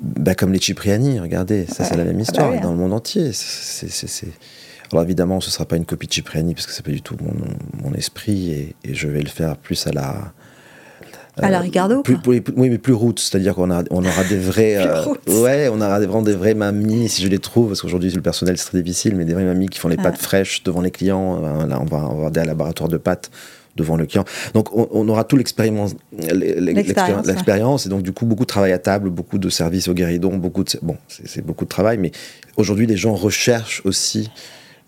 [0.00, 2.92] bah, comme les Cipriani, regardez, ça c'est la même ah bah histoire dans le monde
[2.92, 3.32] entier.
[3.32, 4.28] C'est,
[4.92, 7.02] Alors évidemment, ce ne sera pas une copie de Cipriani parce que c'est pas du
[7.02, 7.34] tout mon,
[7.82, 10.32] mon esprit et, je vais le faire plus à la
[11.38, 14.76] à la Ricardo Oui, mais plus route, c'est-à-dire qu'on on aura des vrais.
[14.76, 15.04] euh,
[15.42, 18.58] ouais, on aura vraiment des vraies mamies, si je les trouve, parce qu'aujourd'hui, le personnel,
[18.58, 21.42] c'est très difficile, mais des vraies mamies qui font les pâtes fraîches devant les clients.
[21.42, 23.30] Euh, là, on va avoir des laboratoires de pâtes
[23.76, 24.24] devant le client.
[24.54, 29.08] Donc, on, aura tout l'expérience, l'expérience, et donc, du coup, beaucoup de travail à table,
[29.08, 30.70] beaucoup de services au guéridon, beaucoup de.
[30.82, 32.10] Bon, c'est beaucoup de travail, mais
[32.56, 34.30] aujourd'hui, les gens recherchent aussi.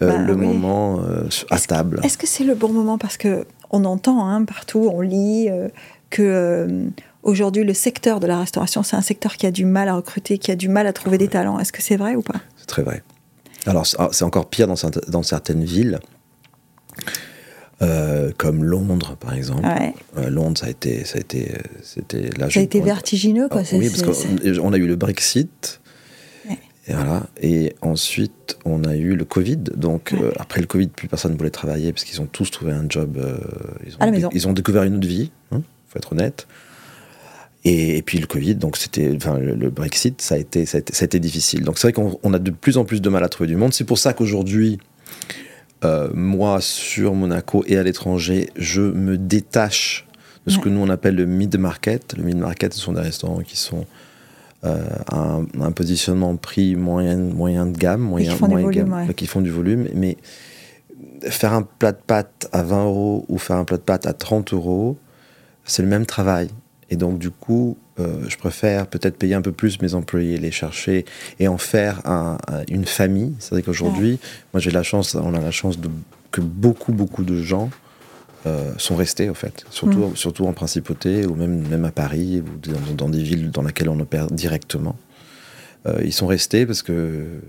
[0.02, 2.00] Euh, bah le moment euh, à table.
[2.02, 2.96] Est-ce que c'est le bon moment?
[2.96, 5.50] Parce que on entend hein, partout, on lit,
[6.10, 6.88] que euh,
[7.22, 10.38] aujourd'hui le secteur de la restauration, c'est un secteur qui a du mal à recruter,
[10.38, 11.58] qui a du mal à trouver des talents.
[11.58, 12.40] Est-ce que c'est vrai ou pas?
[12.56, 13.02] C'est très vrai.
[13.66, 14.74] Alors c'est encore pire dans,
[15.08, 16.00] dans certaines villes.
[17.82, 19.66] Euh, comme Londres, par exemple.
[20.18, 22.50] Euh, Londres, ça a été, ça a été, c'était là.
[22.50, 23.62] Ça a été vertigineux, quoi.
[23.64, 25.80] Ah, oui, parce qu'on a eu le Brexit.
[26.86, 27.26] Et voilà.
[27.40, 29.56] Et ensuite, on a eu le Covid.
[29.76, 32.84] Donc, après le Covid, plus personne ne voulait travailler parce qu'ils ont tous trouvé un
[32.86, 33.18] job.
[33.86, 35.30] ils, ont ils, ont découvert une autre vie.
[35.50, 36.46] Hein faut être honnête.
[37.64, 41.20] Et, puis le Covid, donc c'était, enfin, le, Brexit, ça a, été, ça, a été,
[41.20, 41.62] difficile.
[41.62, 43.74] Donc c'est vrai qu'on a de plus en plus de mal à trouver du monde.
[43.74, 44.78] C'est pour ça qu'aujourd'hui,
[45.84, 50.06] euh, moi, sur Monaco et à l'étranger, je me détache
[50.46, 52.16] de ce que nous on appelle le mid-market.
[52.16, 53.84] Le mid-market, ce sont des restaurants qui sont
[54.64, 59.26] euh, un, un, positionnement prix moyen, moyen de gamme, moyen, qui font, moyen gamme, qui
[59.26, 59.86] font du volume.
[59.94, 60.16] Mais
[61.28, 64.12] faire un plat de pâtes à 20 euros ou faire un plat de pâtes à
[64.12, 64.96] 30 euros,
[65.70, 66.48] c'est le même travail.
[66.90, 70.50] Et donc, du coup, euh, je préfère peut-être payer un peu plus mes employés, les
[70.50, 71.04] chercher
[71.38, 72.02] et en faire
[72.68, 73.34] une famille.
[73.38, 74.18] C'est vrai qu'aujourd'hui,
[74.52, 75.88] moi, j'ai la chance, on a la chance de,
[76.32, 77.70] que beaucoup, beaucoup de gens
[78.46, 79.64] euh, sont restés, en fait.
[79.70, 80.16] Surtout, mm.
[80.16, 84.00] surtout en principauté ou même, même à Paris ou dans, des villes dans lesquelles on
[84.00, 84.96] opère directement.
[85.86, 87.40] Euh, ils sont restés parce que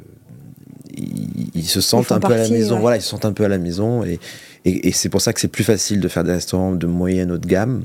[0.95, 2.79] ils, se sentent un peu à la maison.
[2.79, 4.19] Voilà, ils se sentent un peu à la maison et,
[4.65, 7.37] et c'est pour ça que c'est plus facile de faire des restaurants de moyenne haut
[7.39, 7.83] de gamme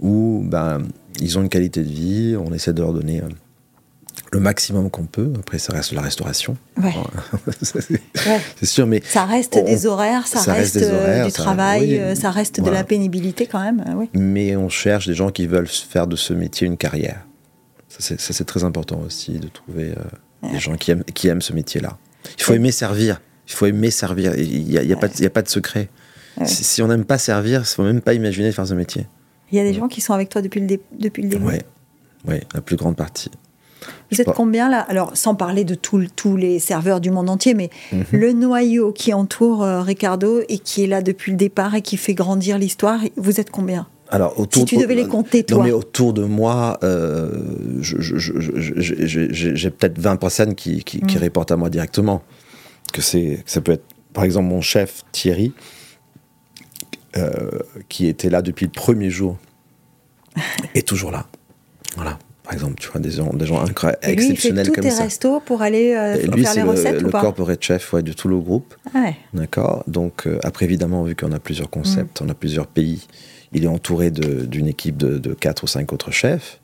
[0.00, 0.82] où ben,
[1.20, 3.28] ils ont une qualité de vie, on essaie de leur donner euh,
[4.32, 5.32] le maximum qu'on peut.
[5.38, 6.56] Après, ça reste la restauration.
[6.76, 6.94] Ouais.
[7.62, 9.02] c'est sûr, mais.
[9.04, 13.46] Ça reste des horaires, ça, reste, euh, du travail, euh, ça reste de la pénibilité
[13.46, 13.84] quand même.
[13.96, 14.08] Oui.
[14.14, 17.24] Mais on cherche des gens qui veulent faire de ce métier une carrière.
[17.88, 19.94] Ça, c'est très important aussi de trouver
[20.42, 21.96] des gens qui aiment, qui aiment ce métier-là.
[22.36, 23.20] Il faut aimer servir.
[23.48, 24.36] Il faut aimer servir.
[24.36, 25.88] Il n'y a, y a, pas, a pas de secret.
[26.44, 29.06] Si, si, on n'aime pas servir, il ne faut même pas imaginer faire ce métier.
[29.50, 31.54] Il y a des gens qui sont avec toi depuis le, depuis le début Oui,
[32.26, 33.30] ouais, la plus grande partie.
[34.10, 34.80] Vous êtes combien là?
[34.80, 38.04] Alors, sans parler de tous les serveurs du monde entier, mais mhm.
[38.12, 41.96] le noyau qui entoure euh, Ricardo et qui est là depuis le départ et qui
[41.96, 43.86] fait grandir l'histoire, vous êtes combien?
[44.10, 45.58] Alors, autour, si tu devais les compter, toi.
[45.58, 47.30] Non, mais autour de moi, euh,
[47.82, 51.30] j'ai peut-être 20 personnes qui, qui, qui, mm.
[51.50, 52.22] à moi directement.
[52.92, 53.84] Que, que ça peut être,
[54.14, 55.52] par exemple, mon chef Thierry,
[57.18, 57.50] euh,
[57.88, 59.36] qui était là depuis le premier jour,
[60.74, 61.26] est toujours là.
[61.96, 62.18] Voilà.
[62.44, 65.40] Par exemple, tu vois, des gens, des gens incroyables, exceptionnels il fait tous tes restos
[65.40, 68.28] pour aller euh, lui, faire les recettes le, ou pas corporate chef ouais, de tout
[68.28, 68.74] le groupe.
[68.94, 69.16] Ah ouais.
[69.34, 69.84] D'accord.
[69.86, 72.24] Donc, euh, après, évidemment, vu qu'on a plusieurs concepts, mm.
[72.24, 73.06] on a plusieurs pays,
[73.52, 76.60] il est entouré d'une équipe de, de 4 ou 5 autres chefs.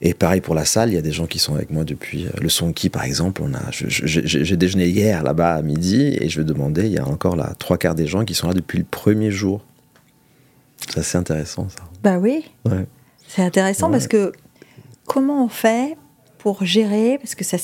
[0.00, 2.26] Et pareil pour la salle, il y a des gens qui sont avec moi depuis
[2.26, 3.42] euh, le Sonki, par exemple.
[3.42, 7.06] On a, j'ai déjeuné hier là-bas à midi et je vais demander, il y a
[7.06, 9.60] encore là trois quarts des gens qui sont là depuis le premier jour.
[10.88, 11.82] C'est assez intéressant ça.
[12.04, 12.44] Bah oui.
[12.64, 12.86] Ouais.
[13.26, 14.32] C'est intéressant parce que
[15.06, 15.96] comment on fait
[16.38, 17.56] pour gérer, parce que ça,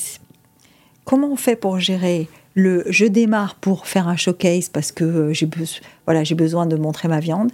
[1.04, 5.48] comment on fait pour gérer le, je démarre pour faire un showcase parce que j'ai
[6.06, 7.52] voilà, j'ai besoin de montrer ma viande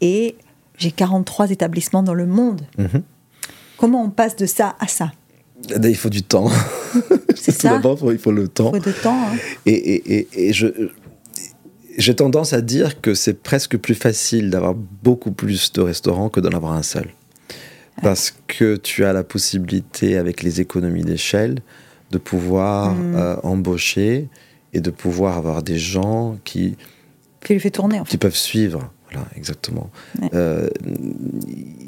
[0.00, 0.36] et
[0.76, 2.62] j'ai 43 établissements dans le monde.
[2.78, 3.02] Mm-hmm.
[3.78, 5.12] Comment on passe de ça à ça
[5.70, 6.50] Il faut du temps.
[7.36, 7.80] C'est ça.
[8.12, 8.72] il faut le temps.
[8.74, 9.16] Il faut du temps.
[9.16, 9.36] Hein.
[9.64, 10.66] Et, et, et, je,
[11.96, 16.40] j'ai tendance à dire que c'est presque plus facile d'avoir beaucoup plus de restaurants que
[16.40, 17.08] d'en avoir un seul.
[18.02, 21.60] Parce que tu as la possibilité, avec les économies d'échelle,
[22.10, 23.14] de pouvoir mm.
[23.16, 24.28] euh, embaucher
[24.72, 26.76] et de pouvoir avoir des gens qui.
[27.44, 28.10] Qui fait tourner, en fait.
[28.10, 28.92] Qui peuvent suivre.
[29.10, 29.90] Voilà, exactement.
[30.34, 30.68] Euh,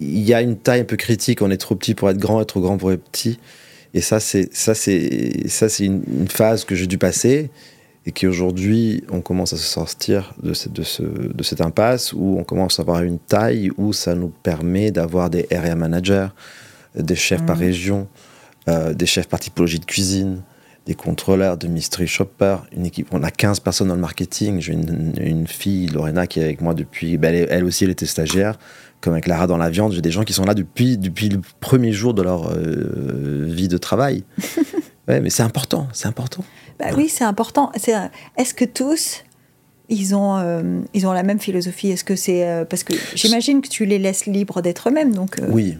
[0.01, 1.43] il y a une taille un peu critique.
[1.43, 3.39] On est trop petit pour être grand et trop grand pour être petit.
[3.93, 7.51] Et ça, c'est ça, c'est ça, c'est une, phase que j'ai dû passer
[8.07, 12.13] et qui aujourd'hui, on commence à se sortir de, cette, de, ce, de cette impasse
[12.13, 16.29] où on commence à avoir une taille où ça nous permet d'avoir des area managers,
[16.95, 17.61] des chefs par mmh.
[17.61, 18.09] région,
[18.69, 20.43] euh, des chefs par typologie de cuisine,
[20.91, 23.07] des contrôleurs, de mystery shopper, une équipe.
[23.13, 24.61] On a 15 personnes dans le marketing.
[24.61, 27.17] J'ai une, fille, Lorena, qui est avec moi depuis.
[27.17, 28.59] Ben, elle, aussi, elle était stagiaire,
[29.01, 29.93] comme avec Lara dans la viande.
[29.93, 33.69] J'ai des gens qui sont là depuis, depuis le premier jour de leur euh, vie
[33.69, 34.25] de travail.
[35.09, 36.43] ouais, mais c'est important, c'est important.
[36.81, 37.71] Bah oui, c'est important.
[38.37, 39.23] Est-ce que tous
[39.89, 41.91] ils ont, euh, ils ont la même philosophie?
[41.91, 45.37] Est-ce que c'est euh, parce que j'imagine que tu les laisses libres d'être eux-mêmes, donc.
[45.51, 45.77] Oui,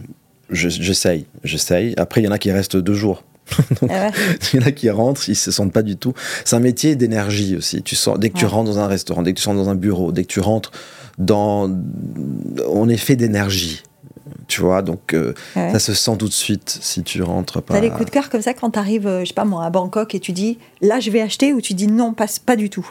[0.51, 1.95] j'essaye, j'essaye.
[1.97, 3.25] Après, il y en a qui restent deux jours.
[3.89, 4.11] Ah
[4.53, 6.13] il y en a qui rentrent, ils se sentent pas du tout.
[6.45, 7.81] C'est un métier d'énergie aussi.
[7.81, 9.75] Tu sens, dès que tu rentres dans un restaurant, dès que tu rentres dans un
[9.75, 10.71] bureau, dès que tu rentres
[11.17, 11.69] dans.
[12.67, 13.83] On est fait d'énergie.
[14.47, 17.73] Tu vois, donc euh, ça se sent tout de suite si tu rentres pas.
[17.75, 19.65] T'as des coups de cœur comme ça quand tu arrives, euh, je sais pas moi,
[19.65, 22.55] à Bangkok et tu dis là je vais acheter ou tu dis non, passe pas
[22.55, 22.87] du tout?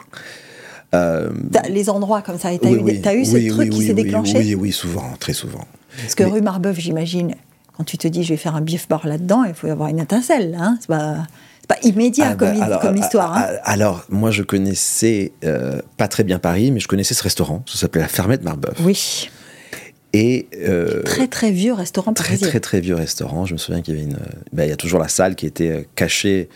[0.93, 1.29] Euh...
[1.69, 4.37] Les endroits comme ça, t'as eu, as eu ce truc qui s'est déclenché?
[4.37, 5.65] Oui, oui, souvent, très souvent.
[5.97, 7.35] Parce que rue Marbeuf, j'imagine,
[7.73, 9.89] quand tu te dis je vais faire un bif bar là-dedans, il faut y avoir
[9.89, 10.57] une étincelle.
[10.59, 11.27] Hein c'est pas,
[11.67, 13.37] pas immédiat ah comme, comme, histoire.
[13.37, 13.47] Hein.
[13.63, 17.63] alors, moi, je connaissais euh, pas très bien Paris, mais je connaissais ce restaurant.
[17.67, 18.77] Ça s'appelait la Fermette Marbeuf.
[18.81, 19.29] Oui.
[20.13, 23.45] Et euh, très très vieux restaurant très très très vieux restaurant.
[23.45, 24.19] Je me souviens qu'il y avait une,
[24.51, 26.49] ben, il y a toujours la salle qui était euh, cachée,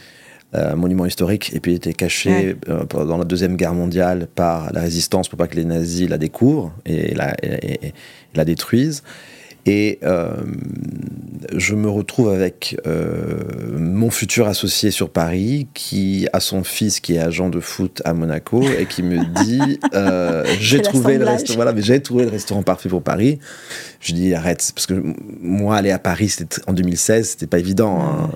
[0.52, 2.56] un monument historique, et puis était caché
[2.88, 6.72] pendant la deuxième guerre mondiale par la résistance pour pas que les nazis la découvrent
[6.86, 7.94] et la, et
[8.36, 9.04] la détruisent.
[9.66, 10.30] Et euh,
[11.56, 13.40] je me retrouve avec euh,
[13.78, 18.14] mon futur associé sur Paris qui a son fils qui est agent de foot à
[18.14, 22.30] Monaco et qui me dit euh, j'ai trouvé le restaurant voilà mais j'ai trouvé le
[22.30, 23.40] restaurant parfait pour Paris.
[24.02, 25.02] Je dis arrête parce que
[25.42, 28.02] moi aller à Paris c'était en 2016 c'était pas évident.
[28.02, 28.30] Hein.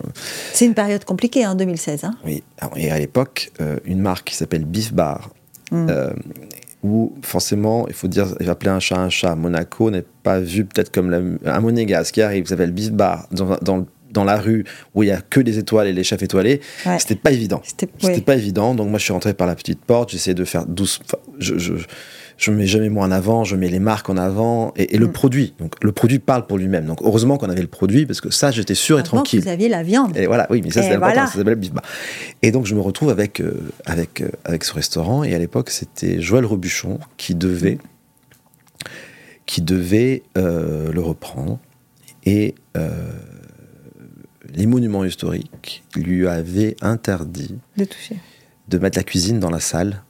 [0.53, 2.05] C'est une période compliquée en 2016.
[2.05, 2.43] Hein oui
[2.75, 3.51] et à l'époque
[3.85, 5.29] une marque qui s'appelle Beef Bar.
[5.71, 5.89] Mm
[6.83, 9.35] où forcément, il faut dire, il va appeler un chat un chat.
[9.35, 11.19] Monaco n'est pas vu peut-être comme la,
[11.53, 14.63] un monégasque qui arrive, vous avez le beef bar dans, dans, dans, la rue
[14.95, 16.61] où il y a que des étoiles et les chefs étoilés.
[16.97, 17.61] C'était pas évident.
[17.63, 18.75] C'était pas évident.
[18.75, 20.99] Donc moi, je suis rentré par la petite porte, j'essayais de faire douce.
[21.37, 21.73] Je, je,
[22.39, 25.11] je mets jamais moi en avant, je mets les marques en avant et, le mm.
[25.11, 25.53] produit.
[25.59, 26.85] Donc le produit parle pour lui-même.
[26.85, 29.41] Donc heureusement qu'on avait le produit parce que ça, j'étais sûr et tranquille.
[29.41, 30.15] Vous aviez la viande.
[30.15, 31.81] Et voilà, oui, mais ça c'est important, ça s'appelle Bifba.
[32.41, 35.69] Et donc je me retrouve avec euh, avec euh, avec ce restaurant et à l'époque
[35.69, 37.77] c'était Joël Rebuchon qui devait
[39.45, 41.59] qui devait euh, le reprendre
[42.25, 42.55] et
[44.53, 48.15] les monuments historiques lui avaient interdit de toucher,
[48.69, 50.03] de mettre la cuisine dans la salle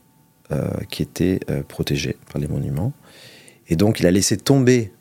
[0.89, 2.93] qui était euh, protégé par les monuments.
[3.67, 4.91] Et donc, il a laissé tomber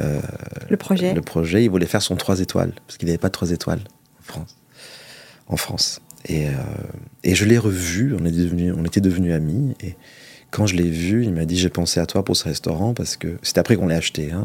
[0.00, 0.20] euh,
[0.68, 1.14] le projet.
[1.14, 1.64] Le projet.
[1.64, 3.80] Il voulait faire son trois étoiles, parce qu'il n'avait pas de trois étoiles
[4.20, 4.56] en France.
[5.46, 6.00] En France.
[6.28, 6.46] Et,
[7.22, 9.74] et je l'ai revu, on, est devenu, on était devenus amis.
[9.80, 9.94] Et
[10.50, 13.16] quand je l'ai vu, il m'a dit J'ai pensé à toi pour ce restaurant, parce
[13.16, 14.32] que c'est après qu'on l'a acheté.
[14.32, 14.44] Hein.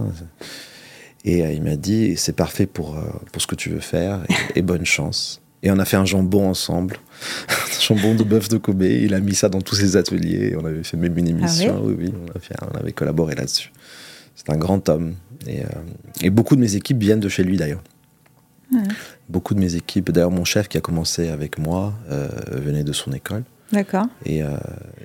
[1.25, 2.97] Et il m'a dit C'est parfait pour,
[3.31, 4.23] pour ce que tu veux faire,
[4.55, 5.42] et bonne chance.
[5.63, 6.97] Et on a fait un jambon ensemble.
[7.49, 8.83] un jambon de bœuf de Kobe.
[8.83, 10.55] Il a mis ça dans tous ses ateliers.
[10.59, 11.75] On avait fait même une émission.
[11.77, 12.13] Ah oui, oui,
[12.61, 13.71] on, avait collaboré là-dessus.
[14.35, 15.15] C'est un grand homme.
[15.47, 15.67] Et, euh,
[16.21, 17.81] et, beaucoup de mes équipes viennent de chez lui d'ailleurs.
[19.29, 22.93] Beaucoup de mes équipes, d'ailleurs mon chef qui a commencé avec moi, euh, venait de
[22.93, 23.43] son école.
[23.73, 24.05] D'accord.
[24.23, 24.49] Et euh,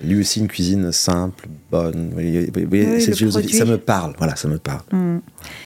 [0.03, 2.11] lui aussi, une cuisine simple, bonne.
[2.15, 4.13] ça me parle.
[4.19, 4.83] Voilà, ça me parle.
[4.91, 5.19] Hmm.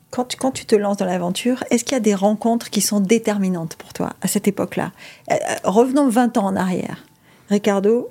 [0.10, 2.80] Quand, tu, quand tu te lances dans l'aventure, est-ce qu'il y a des rencontres qui
[2.80, 4.94] sont déterminantes pour toi à cette époque-là?
[5.30, 7.04] Euh, euh, Revenons 20 ans en arrière.
[7.50, 8.10] Ricardo,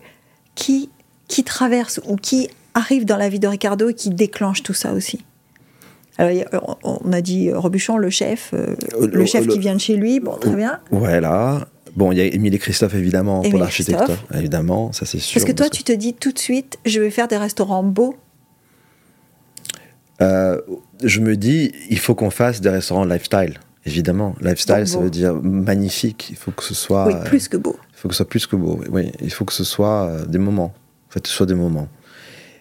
[0.54, 0.90] qui,
[1.26, 4.92] qui traverse ou qui arrive dans la vie de Ricardo et qui déclenche tout ça
[4.92, 5.24] aussi?
[6.18, 10.36] Alors, on a dit Robuchon, le chef, le, chef qui vient de chez lui, bon,
[10.36, 10.80] très bien.
[10.90, 11.66] Voilà.
[11.96, 15.34] Bon, il y a Émile et Christophe évidemment pour l'architecture, évidemment, ça c'est sûr.
[15.34, 18.16] Parce que toi, tu te dis tout de suite, je vais faire des restaurants beaux.
[20.20, 20.60] Euh,
[21.02, 24.34] je me dis, il faut qu'on fasse des restaurants lifestyle, évidemment.
[24.40, 26.28] Lifestyle, ça veut dire magnifique.
[26.30, 27.06] Il faut que ce soit.
[27.06, 27.76] Oui, plus que beau.
[27.92, 28.80] Il faut que ce soit plus que beau.
[28.90, 30.72] Oui, il faut que ce soit euh, des moments.
[31.08, 31.88] En fait, ce soit des moments.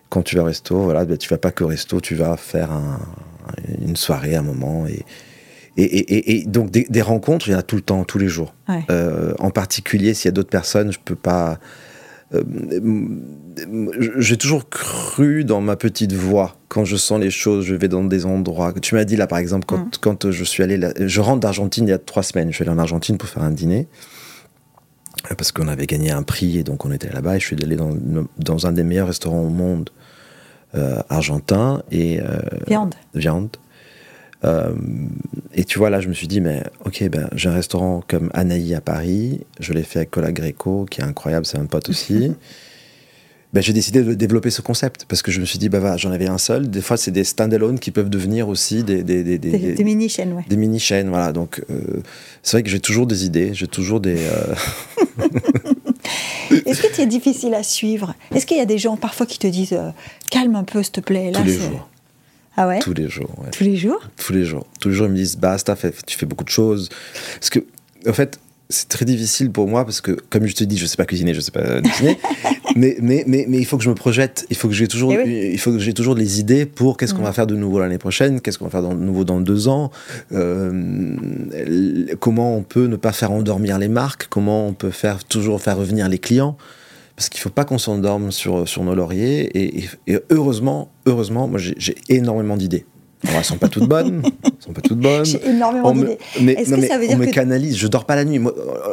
[0.10, 2.36] Quand tu vas au resto, voilà, ben, tu vas pas que au resto, tu vas
[2.36, 2.70] faire
[3.82, 5.06] une soirée, un moment et
[5.78, 8.54] et, donc des, rencontres, il y en a tout le temps, tous les jours.
[8.90, 11.60] Euh, en particulier, s'il y a d'autres personnes, je peux pas.
[12.34, 12.44] Euh,
[14.18, 16.56] j'ai toujours cru dans ma petite voix.
[16.68, 18.74] Quand je sens les choses, je vais dans des endroits.
[18.82, 19.92] Tu m'as dit là, par exemple, quand, mm.
[20.02, 22.50] quand je suis allé, je rentre d'Argentine il y a trois semaines.
[22.50, 23.88] Je suis allé en Argentine pour faire un dîner
[25.38, 27.38] parce qu'on avait gagné un prix et donc on était là-bas.
[27.38, 27.96] Et je suis allé dans,
[28.40, 29.90] dans un des meilleurs restaurants au monde
[30.76, 32.20] euh, argentin et
[32.68, 32.96] viande.
[33.14, 33.58] Viande.
[34.44, 34.74] Euh,
[35.54, 38.30] et tu vois, là, je me suis dit, mais ok, ben, j'ai un restaurant comme
[38.34, 41.90] Anaï à Paris, je l'ai fait avec Cola Greco, qui est incroyable, c'est un pote
[41.90, 42.32] aussi.
[43.54, 46.12] ben, j'ai décidé de développer ce concept parce que je me suis dit, bah, j'en
[46.12, 46.70] avais un seul.
[46.70, 50.34] Des fois, c'est des stand-alone qui peuvent devenir aussi des, des, des, des, mini-chaînes.
[50.34, 50.46] Ouais.
[50.48, 51.34] Des mini-chaînes, voilà.
[51.34, 52.02] Donc, euh,
[52.42, 54.18] c'est vrai que j'ai toujours des idées, j'ai toujours des.
[54.18, 54.56] Euh,
[56.66, 58.16] Est-ce que c'est difficile à suivre?
[58.34, 59.80] Est-ce qu'il y a des gens parfois qui te disent,
[60.30, 61.32] calme un peu, s'il te plaît?
[61.32, 61.91] Là, Tous les jours.
[62.58, 63.34] Ah ouais Tous les jours.
[63.52, 64.68] Tous les jours Tous les jours.
[64.80, 66.90] Tous les jours, ils me disent Basta, tu fais beaucoup de choses.
[67.40, 67.60] Parce que,
[68.08, 68.40] en fait,
[68.72, 71.06] c'est très difficile pour moi parce que, comme je te dis, je ne sais pas
[71.06, 72.18] cuisiner, je ne sais pas dessiner,
[72.76, 74.46] mais, mais, mais, mais, il faut que je me projette.
[74.50, 77.14] Il faut que j'ai toujours, eh il faut que j'ai toujours des idées pour qu'est-ce
[77.14, 77.26] qu'on mm.
[77.26, 79.92] va faire de nouveau l'année prochaine, qu'est-ce qu'on va faire de nouveau dans deux ans,
[80.32, 81.16] euh,
[82.20, 85.78] comment on peut ne pas faire endormir les marques, comment on peut faire toujours faire
[85.78, 86.58] revenir les clients
[87.22, 89.52] parce qu'il ne faut pas qu'on s'endorme sur, sur nos lauriers.
[89.56, 89.88] Et,
[90.32, 92.84] heureusement, heureusement, moi j'ai énormément d'idées.
[93.28, 94.24] elles ne sont pas toutes bonnes.
[94.44, 95.24] elles sont pas toutes bonnes.
[95.26, 96.18] J'ai énormément d'idées.
[96.42, 97.78] Mais, Est-ce que ça veut dire on me canalise.
[97.78, 98.40] Je dors pas la nuit.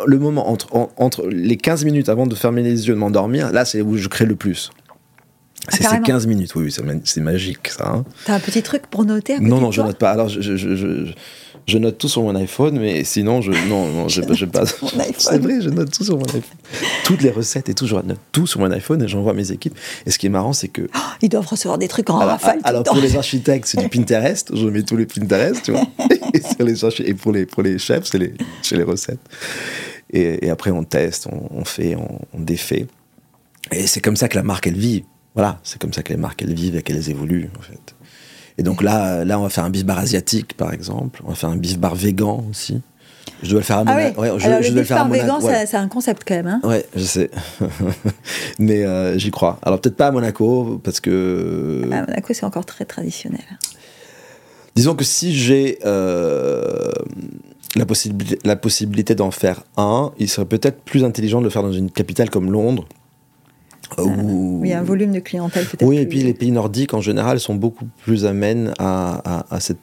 [0.07, 3.65] le moment entre, entre les 15 minutes avant de fermer les yeux, de m'endormir, là,
[3.65, 4.73] c'est où je crée le plus.
[5.67, 6.71] Ah, c'est ces 15 minutes, oui,
[7.05, 7.89] c'est magique ça.
[7.89, 8.05] Hein.
[8.27, 10.11] T'as un petit truc pour noter à Non, non, je note pas.
[10.11, 11.15] Alors, je, je
[11.77, 14.65] note tout sur mon iPhone, mais sinon, je, non, non, je, je pas.
[15.19, 16.57] C'est vrai, je note tout sur mon iPhone.
[17.05, 19.77] Toutes les recettes et tout, je note tout sur mon iPhone et j'envoie mes équipes.
[20.07, 20.89] Et ce qui est marrant, c'est que.
[20.95, 22.61] Oh, ils doivent recevoir des trucs en rafale.
[22.65, 24.57] Alors, pour les architectes, c'est du Pinterest.
[24.57, 25.87] Je mets tous les Pinterest, tu vois.
[26.33, 28.33] et, les et pour les, pour les chefs, c'est les,
[28.71, 29.21] les recettes.
[30.11, 32.87] Et, et, après, on teste, on, fait, on, on défait.
[33.73, 35.05] Et c'est comme ça que la marque, elle vit.
[35.35, 37.95] Voilà, c'est comme ça que les marques, elles vivent et qu'elles évoluent, en fait.
[38.59, 41.23] Et donc là, là, on va faire un beef bar asiatique, par exemple.
[41.25, 42.81] On va faire un beef bar vegan aussi.
[43.43, 44.15] Je dois le faire à Monaco.
[44.17, 44.41] Ah ouais.
[44.41, 46.47] je, Alors, le beef bar vegan, c'est un concept quand même.
[46.49, 47.31] Hein ouais, je sais.
[48.59, 49.59] Mais euh, j'y crois.
[49.63, 51.83] Alors peut-être pas à Monaco, parce que.
[51.85, 53.45] À Monaco, c'est encore très traditionnel.
[54.75, 56.91] Disons que si j'ai euh,
[57.77, 61.91] la possibilité d'en faire un, il serait peut-être plus intelligent de le faire dans une
[61.91, 62.87] capitale comme Londres.
[63.99, 64.61] Euh, où...
[64.65, 65.87] Il y a un volume de clientèle peut-être.
[65.87, 69.79] Oui, et puis les pays nordiques en général sont beaucoup plus amènes à, à, cette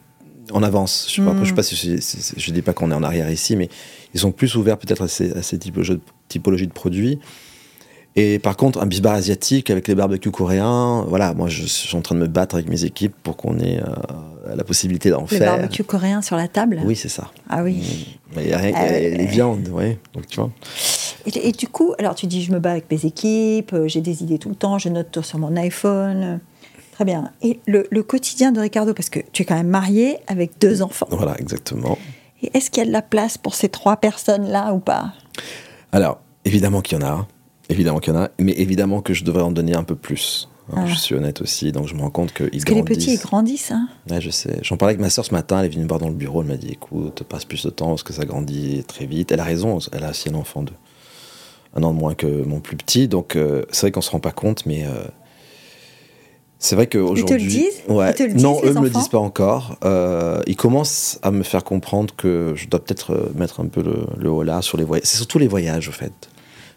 [0.51, 1.08] en avance.
[1.12, 3.70] Je ne sais, pas si je, dis pas qu'on est en arrière ici, mais
[4.14, 7.20] ils sont plus ouverts peut-être à ces, à ces typologies de produits.
[8.18, 12.01] Et par contre, un bisbar asiatique avec les barbecues coréens, voilà, moi je suis en
[12.01, 15.39] train de me battre avec mes équipes pour qu'on ait euh, la possibilité d'en faire.
[15.39, 16.82] Les barbecues coréens sur la table?
[16.86, 17.30] Oui, c'est ça.
[17.49, 18.16] Ah oui.
[18.36, 18.39] Mmh.
[18.39, 19.97] Il y a rien, euh, les viandes, oui.
[20.13, 20.49] Donc tu vois.
[21.26, 24.24] Et, du coup, alors tu dis, je me bats avec mes équipes, euh, j'ai des
[24.24, 26.39] idées tout le temps, je note sur mon iPhone.
[26.93, 27.32] Très bien.
[27.41, 30.82] Et le, le, quotidien de Ricardo, parce que tu es quand même marié avec deux
[30.82, 31.07] enfants.
[31.09, 31.97] Voilà, exactement.
[32.41, 35.11] Et est-ce qu'il y a de la place pour ces trois personnes-là ou pas?
[35.91, 37.28] Alors, évidemment qu'il y en a.
[37.70, 40.49] Évidemment qu'il y en a, mais évidemment que je devrais en donner un peu plus.
[40.72, 40.86] Hein, ah.
[40.88, 42.66] Je suis honnête aussi, donc je me rends compte qu'ils grandissent.
[42.66, 43.72] Parce que les petits, ils grandissent.
[43.72, 44.59] Hein ouais, je sais.
[44.63, 46.41] J'en parlais avec ma soeur ce matin, elle est venue me voir dans le bureau,
[46.41, 49.32] elle m'a dit écoute, passe plus de temps parce que ça grandit très vite.
[49.32, 50.72] Elle a raison, elle a aussi un enfant de
[51.76, 54.20] un an de moins que mon plus petit, donc euh, c'est vrai qu'on se rend
[54.20, 54.86] pas compte, mais.
[54.86, 55.05] Euh,
[56.57, 57.24] c'est vrai qu'aujourd'hui.
[57.24, 57.84] Ils te le disent?
[57.89, 58.13] Ouais.
[58.13, 59.78] te le Non, eux ne me le disent pas encore.
[59.84, 64.07] Euh, ils commencent à me faire comprendre que je dois peut-être mettre un peu le,
[64.18, 65.05] le haut là sur les voyages.
[65.05, 66.13] C'est surtout les voyages, au fait.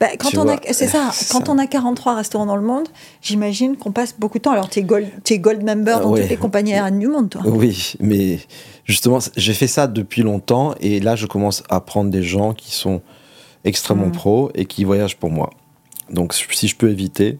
[0.00, 1.10] Bah, quand on a, c'est ça.
[1.30, 2.86] Quand on a 43 restaurants dans le monde,
[3.20, 4.52] j'imagine qu'on passe beaucoup de temps.
[4.52, 7.42] Alors, tu es gold, es gold member dans toutes les compagnies aériennes du monde, toi.
[7.44, 8.38] Oui, mais
[8.84, 12.72] justement, j'ai fait ça depuis longtemps et là, je commence à prendre des gens qui
[12.72, 13.02] sont
[13.64, 14.12] extrêmement mm.
[14.12, 15.50] pros et qui voyagent pour moi.
[16.10, 17.38] Donc, si je peux éviter.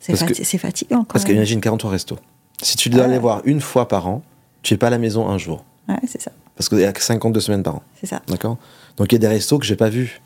[0.00, 2.18] C'est fatigant, quand Parce qu'imagine 43 restos.
[2.62, 4.22] Si tu dois aller voir une fois par an,
[4.62, 5.64] tu n'es pas à la maison un jour.
[5.88, 6.30] Ouais, c'est ça.
[6.56, 7.82] Parce qu'il y a 52 semaines par an.
[8.00, 8.22] C'est ça.
[8.28, 8.56] D'accord?
[8.96, 10.20] Donc, il y a des restos que j'ai pas vus.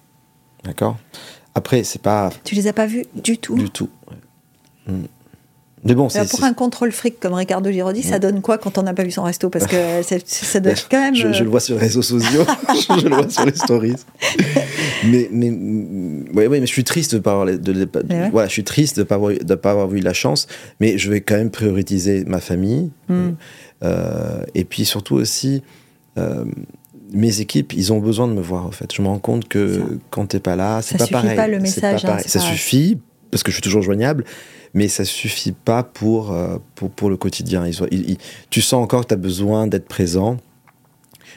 [0.64, 0.96] D'accord?
[1.55, 2.30] Après, c'est pas.
[2.44, 3.88] Tu les as pas vus du tout Du tout.
[4.86, 5.05] Hmm.
[5.84, 6.28] Mais bon, c'est.
[6.28, 8.20] Pour un contrôle fric comme Ricardo Girodi, ça hmm.
[8.20, 11.14] donne quoi quand on n'a pas vu son resto Parce que ça doit quand même.
[11.14, 12.44] Je, le vois sur les réseaux sociaux,
[12.98, 13.96] je le vois sur les stories.
[15.05, 15.51] mais, mais,
[16.34, 17.88] ouais, ouais, mais je suis triste de pas avoir, de,
[18.30, 20.46] voilà, je suis triste de pas avoir, de pas avoir eu la chance,
[20.80, 22.90] mais je vais quand même prioriser ma famille.
[23.09, 23.30] Hmm.
[23.82, 25.62] Euh, et puis surtout aussi.
[26.18, 26.44] Euh,
[27.12, 28.94] mes équipes, ils ont besoin de me voir, en fait.
[28.94, 31.12] Je me rends compte que quand t'es pas là, c'est pas pareil.
[31.12, 32.04] Ça suffit pas le message.
[32.04, 32.98] Hein, ça suffit,
[33.30, 34.24] parce que je suis toujours joignable,
[34.74, 37.64] mais ça suffit pas pour, euh, pour, pour, le quotidien.
[38.50, 40.36] tu sens encore que tu as besoin d'être présent,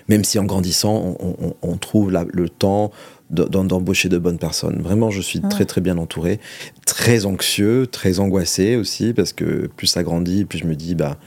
[0.08, 1.18] même si en grandissant,
[1.62, 2.92] on, trouve le temps
[3.30, 4.82] d'embaucher de bonnes personnes.
[4.82, 6.40] Vraiment, je suis très très bien entouré,
[6.86, 11.18] très anxieux, très angoissé aussi, parce que plus ça grandit, plus je me dis, bah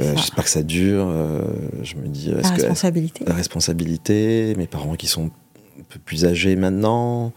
[0.00, 1.06] euh, j'espère que ça dure.
[1.08, 1.42] Euh,
[1.82, 2.30] je me dis.
[2.30, 3.24] La responsabilité.
[3.24, 4.54] la responsabilité.
[4.56, 7.32] Mes parents qui sont un peu plus âgés maintenant.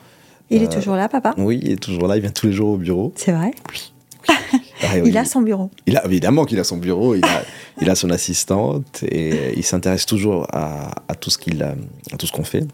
[0.49, 1.35] Il est euh, toujours là, papa?
[1.37, 2.17] Oui, il est toujours là.
[2.17, 3.13] Il vient tous les jours au bureau.
[3.15, 3.93] C'est vrai Oui.
[4.81, 5.69] Ah il a son bureau.
[5.85, 7.43] Il a, évidemment qu'il a son bureau, il a,
[7.81, 12.27] il a son assistante et il s'intéresse toujours à, à, tout ce qu'il à tout
[12.27, 12.65] ce qu'on fait.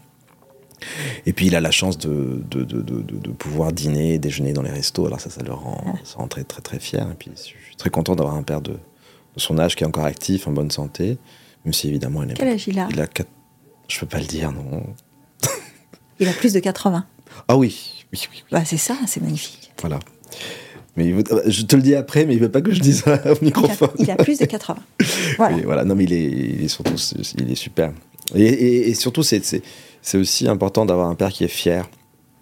[1.24, 4.70] Et puis il a la chance de, de, de, de, pouvoir dîner, déjeuner dans les
[4.70, 5.06] restos.
[5.06, 5.92] Alors ça, ça le rend, ah.
[6.04, 7.08] ça rend très, très très fier.
[7.10, 8.76] Et puis je suis très content d'avoir un père de,
[9.36, 11.18] son âge qui est encore actif, en bonne santé,
[11.64, 12.34] même si évidemment elle est.
[12.34, 13.28] Quel âge il a Il a 4...
[13.88, 14.84] Je peux pas le dire, non.
[16.20, 17.06] il a plus de 80.
[17.48, 18.44] Ah oui, oui, oui.
[18.50, 19.70] Bah, c'est ça, c'est magnifique.
[19.80, 20.00] Voilà.
[20.96, 21.14] Mais
[21.46, 23.90] je te le dis après, mais il veut pas que je dise au microphone.
[23.98, 24.80] Il a, plus de 80.
[25.36, 25.56] Voilà.
[25.64, 25.84] voilà.
[25.84, 26.94] Non, mais il est, il est surtout,
[27.38, 27.92] il est super.
[28.34, 29.62] Et, et surtout, c'est
[30.14, 31.88] aussi important d'avoir un père qui est fier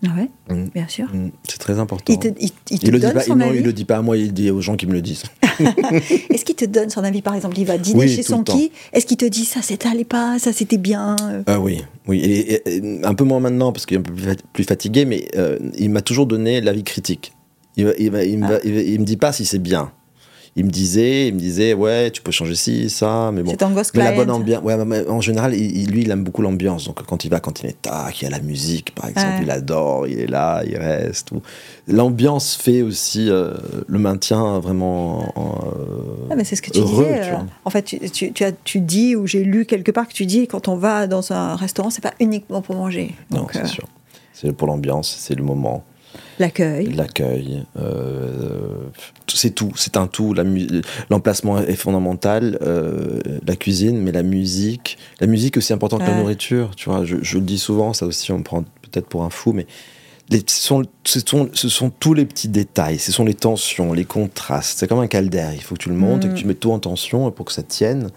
[0.09, 0.68] ouais, mm.
[0.74, 1.07] bien sûr.
[1.12, 1.30] Mm.
[1.48, 2.12] C'est très important.
[2.12, 4.26] Il te, le donne dit pas, son avis il le dit pas à moi, il
[4.26, 5.24] le dit aux gens qui me le disent.
[6.30, 7.59] Est-ce qu'il te donne son avis, par exemple?
[7.59, 8.72] Il va dîner chez son qui?
[8.92, 12.20] Est-ce qu'il te dit ça, c'était pas, ça, c'était bien Ah oui, oui.
[12.24, 12.62] Et,
[13.05, 14.12] un peu moins maintenant parce qu'il est un peu
[14.52, 17.32] plus fatigué, mais euh, il m'a toujours donné l'avis critique.
[17.76, 18.59] Il, il, ah.
[18.64, 19.90] il, me dit pas si c'est bien
[20.57, 23.50] il me disait, il me disait, ouais, tu peux changer ci, ça, mais bon.
[23.50, 26.84] C'est un Mais la bonne ambiance, ouais, en général, lui, il aime beaucoup l'ambiance.
[26.84, 29.40] Donc quand il va, quand il est tac, il y a la musique, par exemple,
[29.42, 31.30] il adore, il est là, il reste.
[31.88, 33.55] L'ambiance fait aussi euh,
[33.88, 35.32] le maintien vraiment.
[35.36, 37.32] Euh, ah, mais c'est ce que tu disais.
[37.32, 40.24] Euh, en fait, tu, tu, as, tu dis, ou j'ai lu quelque part que tu
[40.24, 43.12] dis, quand on va dans un restaurant, c'est pas uniquement pour manger.
[43.30, 43.86] non, c'est sûr.
[44.32, 45.84] C'est pour l'ambiance, c'est le moment.
[46.38, 46.92] L'accueil.
[46.92, 47.64] L'accueil.
[47.78, 48.88] Euh,
[49.28, 50.34] c'est tout, c'est un tout.
[51.10, 54.98] L'emplacement est fondamental, euh, la cuisine, mais la musique.
[55.20, 57.04] La musique aussi importante que la nourriture, tu vois.
[57.04, 59.66] Je, le dis souvent, ça aussi, on me prend peut-être pour un fou, mais
[60.46, 60.80] ce,
[61.68, 64.78] sont, tous les petits détails, ce sont les tensions, les contrastes.
[64.78, 65.52] C'est comme un caldaire.
[65.54, 66.48] Il faut que tu le montes et que tu mm.
[66.48, 67.28] mets tout en tension.
[67.28, 68.10] Et pour que ça tienne,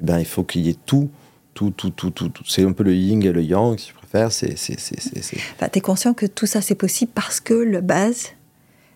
[0.00, 1.10] eh ben, il faut qu'il y ait tout,
[1.54, 2.30] tout, tout, tout, tout.
[2.46, 4.32] C'est un peu le yin et le yang, si tu préfères.
[4.32, 8.28] C'est, c'est, tu es conscient que tout ça, c'est possible parce que le base,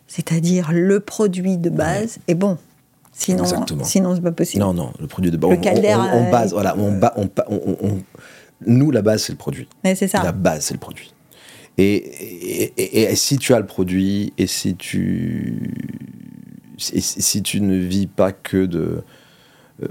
[0.07, 2.59] c'est-à-dire le produit de base, est bon.
[3.13, 3.45] Sinon,
[3.85, 4.65] sinon c'est pas possible.
[4.65, 5.51] Non, non, le produit de base.
[5.51, 8.03] Le caldaire, on, base, voilà, on, on,
[8.67, 9.69] nous, la base, c'est le produit.
[9.85, 10.23] Mais c'est ça.
[10.23, 11.15] La base, c'est le produit.
[11.79, 15.71] Et, et, si tu as le produit, et si tu,
[16.77, 19.03] si tu ne vis pas que de,
[19.83, 19.89] euh,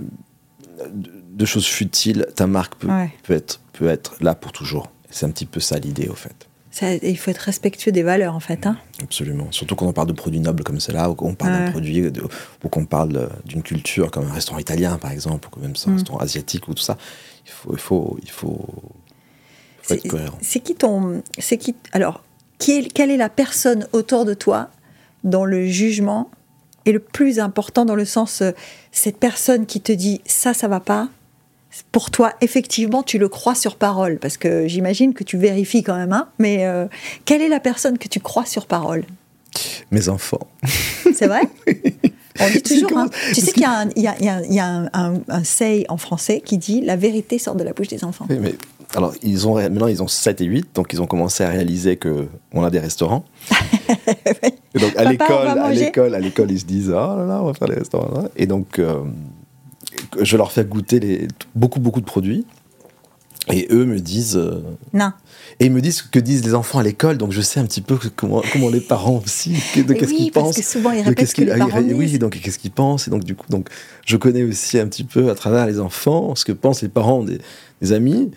[0.94, 2.90] de, choses futiles, ta marque peut,
[3.24, 4.90] peut, être, peut être là pour toujours.
[5.14, 6.48] C'est un petit peu ça l'idée, au fait.
[6.72, 8.66] Ça, il faut être respectueux des valeurs, en fait.
[8.66, 9.52] Hein Absolument.
[9.52, 12.12] Surtout quand on parle de produits nobles comme cela, ou qu'on parle d'un produit,
[12.64, 15.94] ou qu'on parle d'une culture comme un restaurant italien, par exemple, ou même un mm.
[15.94, 16.98] restaurant asiatique, ou tout ça.
[17.46, 18.68] Il faut, il faut, il faut,
[20.42, 21.24] c'est qui ton.
[21.38, 21.76] C'est qui.
[21.92, 22.24] Alors,
[22.58, 24.70] qui est, quelle est la personne autour de toi
[25.24, 26.30] dont le jugement
[26.86, 28.42] est le plus important dans le sens.
[28.42, 28.52] Euh,
[28.92, 31.10] cette personne qui te dit ça, ça va pas,
[31.92, 35.96] pour toi, effectivement, tu le crois sur parole Parce que j'imagine que tu vérifies quand
[35.96, 36.88] même, hein mais euh,
[37.26, 39.04] quelle est la personne que tu crois sur parole?
[39.92, 40.48] Mes enfants.
[41.14, 41.42] C'est vrai?
[42.40, 43.10] On dit toujours, hein.
[43.34, 45.98] tu sais qu'il y a, un, y a, y a un, un, un, say en
[45.98, 48.26] français qui dit la vérité sort de la bouche des enfants.
[48.28, 48.56] Oui, mais
[48.96, 51.98] alors, ils ont, maintenant, ils ont 7 et 8, donc ils ont commencé à réaliser
[51.98, 53.26] qu'on a des restaurants.
[54.76, 57.46] et donc, à l'école, à l'école, à l'école, ils se disent Ah là là, on
[57.46, 58.30] va faire des restaurants.
[58.36, 59.02] Et donc, euh,
[60.22, 62.46] je leur fais goûter les, beaucoup, beaucoup de produits.
[63.52, 64.38] Et eux me disent.
[64.38, 64.62] Euh,
[64.94, 65.12] non.
[65.60, 67.66] Et ils me disent ce que disent les enfants à l'école, donc je sais un
[67.66, 70.56] petit peu comment, comment les parents aussi, de qu'est-ce qu'ils pensent.
[70.56, 73.08] Parce que souvent ils répètent ce que les parents Oui, donc qu'est-ce qu'ils pensent.
[73.08, 73.68] Et donc du coup, donc,
[74.06, 77.22] je connais aussi un petit peu à travers les enfants ce que pensent les parents
[77.22, 77.40] des,
[77.82, 78.32] des amis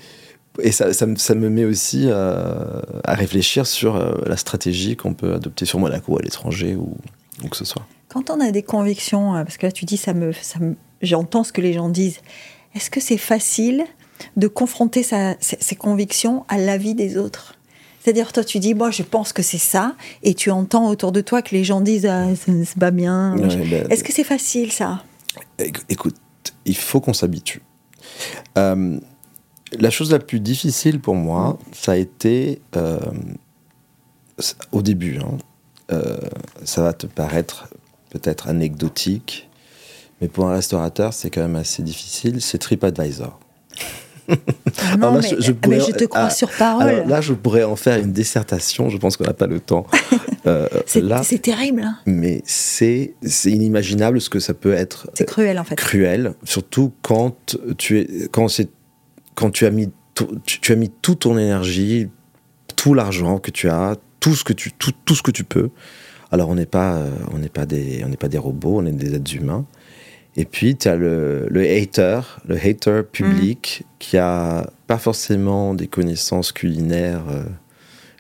[0.63, 5.67] et ça, ça, me met aussi à, réfléchir sur euh, la stratégie qu'on peut adopter
[5.67, 6.97] sur Monaco ou à l'étranger ou
[7.45, 7.83] où que ce soit.
[8.09, 10.59] Quand on a des convictions, euh, parce que là tu dis, ça me, ça
[11.03, 12.21] j'entends ce que les gens disent,
[12.75, 13.85] est-ce que c'est facile
[14.37, 17.55] de confronter ces, convictions à l'avis des autres?
[18.03, 21.21] C'est-à-dire, toi, tu dis, moi, je pense que c'est ça, et tu entends autour de
[21.21, 23.35] toi que les gens disent, ah, c'est pas bien.
[23.35, 25.03] Ben, Est-ce que c'est facile, ça?
[25.89, 26.17] Écoute,
[26.65, 27.63] il faut qu'on s'habitue.
[28.59, 28.99] Euh,
[29.73, 33.01] la chose la plus difficile pour moi, ça a été euh,
[34.73, 35.19] au début.
[35.19, 35.39] Hein,
[35.93, 36.17] euh,
[36.65, 37.69] ça va te paraître
[38.11, 39.49] peut-être anecdotique,
[40.21, 42.41] mais pour un restaurateur, c'est quand même assez difficile.
[42.41, 43.39] C'est TripAdvisor.
[44.29, 45.53] Ah non, mais, je,
[45.93, 47.05] te crois ah, sur parole.
[47.07, 48.89] là, je pourrais en faire une dissertation.
[48.89, 49.87] Je pense qu'on n'a pas le temps.
[50.47, 51.83] Euh, c'est terrible.
[51.83, 51.97] Hein.
[52.07, 55.11] Mais c'est inimaginable ce que ça peut être.
[55.15, 55.75] C'est cruel en fait.
[55.75, 58.47] Cruel, surtout quand tu es quand
[59.35, 59.91] quand tu as mis,
[60.45, 62.11] tu, as mis toute ton énergie,
[62.77, 65.71] tout l'argent que tu as, tout ce que tu, tout, tout ce que tu peux.
[66.31, 68.87] Alors on n'est pas, euh, on n'est pas des, on n'est pas des robots, on
[68.87, 69.65] est des êtres humains.
[70.37, 73.89] Et puis tu as le, le, hater, le hater public mm.
[73.99, 77.45] qui a pas forcément des connaissances culinaires euh,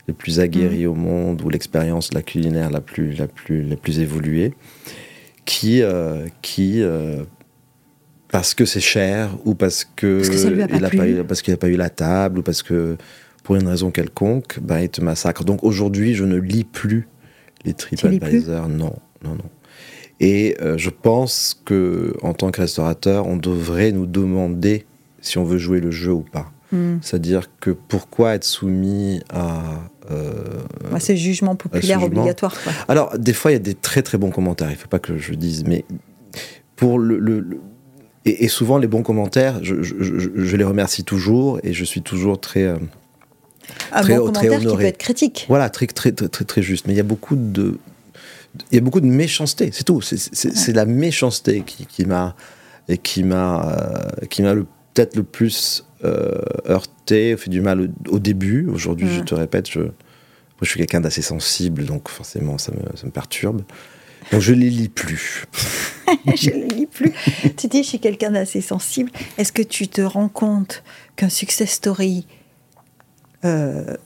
[0.09, 0.91] les plus aguerries mm.
[0.91, 4.55] au monde ou l'expérience la culinaire la plus, la plus, la plus évoluée,
[5.45, 6.83] qui, euh, qui
[8.29, 10.21] parce que c'est cher ou parce que,
[11.23, 12.97] parce qu'il n'a pas eu la table ou parce que
[13.43, 15.45] pour une raison quelconque, ben, il te massacre.
[15.45, 17.07] Donc aujourd'hui, je ne lis plus
[17.64, 18.69] les TripAdvisor.
[18.69, 19.51] Non, non, non.
[20.21, 24.87] Et euh, je pense que en tant que restaurateur, on devrait nous demander
[25.21, 26.51] si on veut jouer le jeu ou pas.
[26.73, 26.97] Hmm.
[27.03, 29.62] C'est-à-dire que pourquoi être soumis à,
[30.11, 30.33] euh,
[30.93, 32.57] à ces jugements populaires obligatoires
[32.89, 34.99] Alors, des fois, il y a des très très bons commentaires, il ne faut pas
[34.99, 35.85] que je dise, mais
[36.77, 37.19] pour le
[38.27, 42.64] et, souvent, les bons commentaires, je, les remercie toujours et je suis toujours très.
[42.64, 42.77] Euh,
[43.93, 45.47] un très, bon commentaire qui peut être critique.
[45.49, 46.89] Voilà, très, très, très, très, très juste.
[46.89, 47.79] Mais il y a beaucoup de.
[48.71, 50.01] Il y a beaucoup de méchanceté, c'est tout.
[50.03, 52.35] C'est la méchanceté qui, qui m'a
[53.03, 58.69] qui m'a euh, qui m'a peut-être le plus euh, heurté, fait du mal au, début.
[58.69, 59.81] Aujourd'hui, je te répète, je,
[60.63, 63.63] je suis quelqu'un d'assez sensible, donc forcément, ça me, ça me perturbe.
[64.33, 65.47] Donc je les lis plus.
[66.37, 67.13] je les lis plus.
[67.57, 69.11] tu dis, je suis quelqu'un d'assez sensible.
[69.39, 70.83] Est-ce que tu te rends compte
[71.15, 72.27] qu'un success story,
[73.45, 73.97] euh,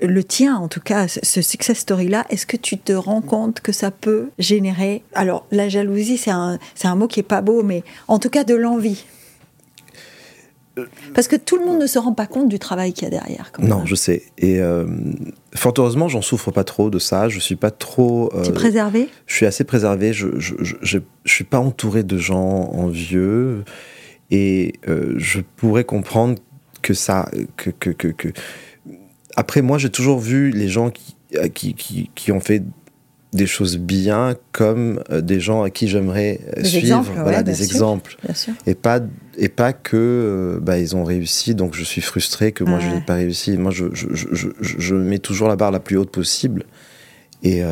[0.00, 3.72] le tien en tout cas, ce success story-là, est-ce que tu te rends compte que
[3.72, 7.82] ça peut générer, alors la jalousie, c'est un, un mot qui est pas beau, mais
[8.08, 9.04] en tout cas de l'envie
[11.14, 13.10] parce que tout le monde ne se rend pas compte du travail qu'il y a
[13.10, 13.50] derrière.
[13.58, 14.22] non, je sais.
[14.38, 14.86] Et euh,
[15.54, 17.28] fort heureusement, j'en souffre pas trop de ça.
[17.28, 18.30] Je suis pas trop.
[18.34, 19.08] Euh, tu es préservé?
[19.26, 20.12] Je suis assez préservé.
[20.12, 23.64] Je, je, je, suis pas entouré de gens envieux.
[24.30, 26.36] Et euh, je pourrais comprendre
[26.82, 27.28] que ça.
[27.56, 28.28] Que, que, que,
[29.36, 31.14] Après, moi, j'ai toujours vu les gens qui,
[31.54, 32.62] qui, qui, qui, ont fait
[33.32, 38.16] des choses bien comme euh, des gens à qui j'aimerais euh, suivre voilà des exemples.
[38.66, 39.00] et pas
[39.38, 42.88] et pas que euh, bah, ils ont réussi donc je suis frustré que moi je
[42.88, 43.56] n'ai pas réussi.
[43.56, 46.64] Moi je, je, je, je, mets toujours la barre la plus haute possible.
[47.42, 47.62] Et,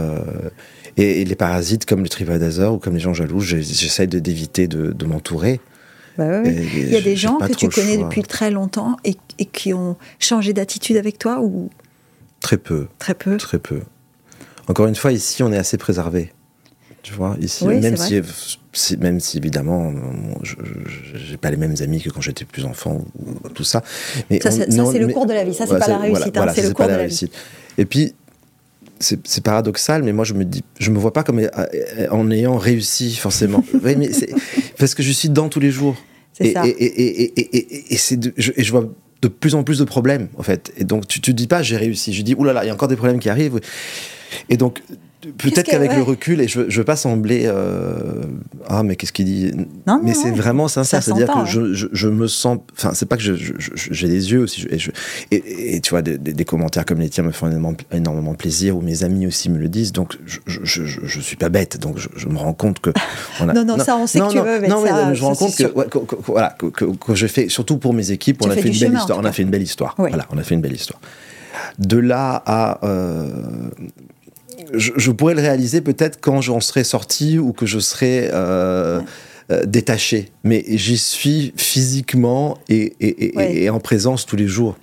[0.97, 5.05] et, les parasites comme le TripAdvisor ou comme les gens jaloux j'essaie d'éviter de, de
[5.05, 5.61] m'entourer
[6.19, 9.73] bah il y a des gens que tu connais depuis très longtemps et, et qui
[9.73, 11.71] ont changé d'attitude avec toi ou
[12.41, 13.81] très peu très peu très peu
[14.69, 16.31] encore une fois, ici, on est assez préservé.
[17.03, 19.93] Tu vois, ici, même, si, même si évidemment,
[20.43, 20.57] je
[21.31, 23.83] n'ai pas les mêmes amis que quand j'étais plus enfant, ou, tout ça.
[24.29, 26.37] Mais ça, c'est le cours de la vie, ça, c'est pas la réussite.
[26.37, 27.33] Hein, c'est le cours de la, réussite.
[27.79, 28.15] Et puis,
[28.99, 32.59] c'est paradoxal, mais moi je me dis, je me vois pas comme euh, en ayant
[32.59, 33.65] réussi forcément.
[33.85, 34.11] oui, mais
[34.77, 35.97] parce que je suis dedans tous les jours.
[36.41, 37.97] Et, et, et, et,
[38.37, 38.85] je, vois
[39.23, 40.73] de plus en plus de problèmes en fait.
[40.77, 42.89] Et donc tu te dis pas j'ai réussi, je dis oulala, il y a encore
[42.89, 43.61] des problèmes qui arrivent.
[44.49, 44.83] Et donc,
[45.21, 48.23] Peut-être qu'avec le recul, et je, ne veux pas sembler euh,
[48.69, 49.51] ah mais qu'est-ce qu'il dit
[49.85, 53.17] non, Mais c'est vraiment sincère, c'est-à-dire que je, je, je, me sens, enfin c'est pas
[53.17, 54.65] que j'ai des yeux aussi,
[55.33, 58.81] et, et, tu vois des, commentaires comme les tiens me font énormément, énormément, plaisir, ou
[58.81, 62.39] mes amis aussi me le disent, donc je je, suis pas bête, donc je, me
[62.39, 62.91] rends compte que
[63.41, 65.27] on a, non, non ça on sait que tu veux, mais non, ça, je me
[65.27, 65.65] rends compte que,
[66.27, 69.19] voilà que, que, je fais surtout pour mes équipes, on a fait une belle histoire,
[69.19, 71.01] on a fait une belle histoire, voilà, on a fait une belle histoire.
[71.81, 73.31] De là à euh,
[74.73, 79.01] je, pourrais le réaliser peut-être quand j'en serai sorti ou que je serai euh,
[79.51, 80.31] euh, détaché.
[80.45, 84.77] Mais j'y suis physiquement et, en présence tous les jours.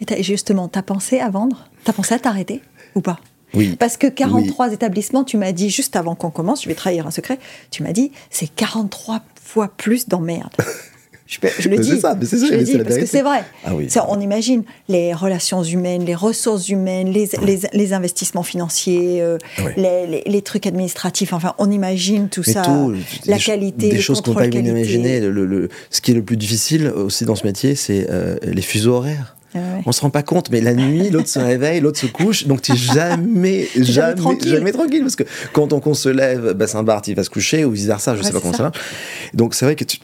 [0.00, 1.68] Et justement, t'as pensé à vendre?
[1.84, 2.62] T'as pensé à t'arrêter?
[2.94, 3.20] Ou pas?
[3.52, 3.76] Oui.
[3.78, 7.10] Parce que 43 établissements, tu m'as dit juste avant qu'on commence, je vais trahir un
[7.10, 7.38] secret,
[7.70, 10.52] tu m'as dit c'est 43 fois plus d'emmerde.
[11.30, 12.00] Je, le dis.
[12.00, 13.44] Ça, c'est ça, je le dis parce que c'est vrai.
[13.64, 13.88] Ah oui.
[14.08, 19.38] on imagine les relations humaines, les ressources humaines, les, les, les investissements financiers, euh,
[19.76, 21.32] les, les, trucs administratifs.
[21.32, 22.62] Enfin, on imagine tout ça.
[23.26, 25.20] la qualité, des choses qu'on peut pas imaginer.
[25.20, 28.62] Le, le, ce qui est le plus difficile aussi dans ce métier, c'est euh, les
[28.62, 29.36] fuseaux horaires.
[29.54, 29.82] Ah ouais.
[29.86, 32.62] On se rend pas compte, mais la nuit, l'autre se réveille, l'autre se couche, donc
[32.62, 35.02] tu jamais, jamais, jamais tranquille.
[35.02, 38.16] parce que quand on, se lève, bah, Saint-Barth, il va se coucher, ou vice versa,
[38.16, 38.72] je sais pas comment ça va.
[39.34, 39.98] Donc c'est vrai que tu,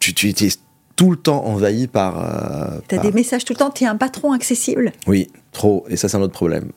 [0.00, 0.50] tu, tu, tu
[0.98, 2.18] tout le temps envahi par.
[2.18, 5.86] Euh, tu as des messages tout le temps, tu es un patron accessible Oui, trop.
[5.88, 6.72] Et ça, c'est un autre problème.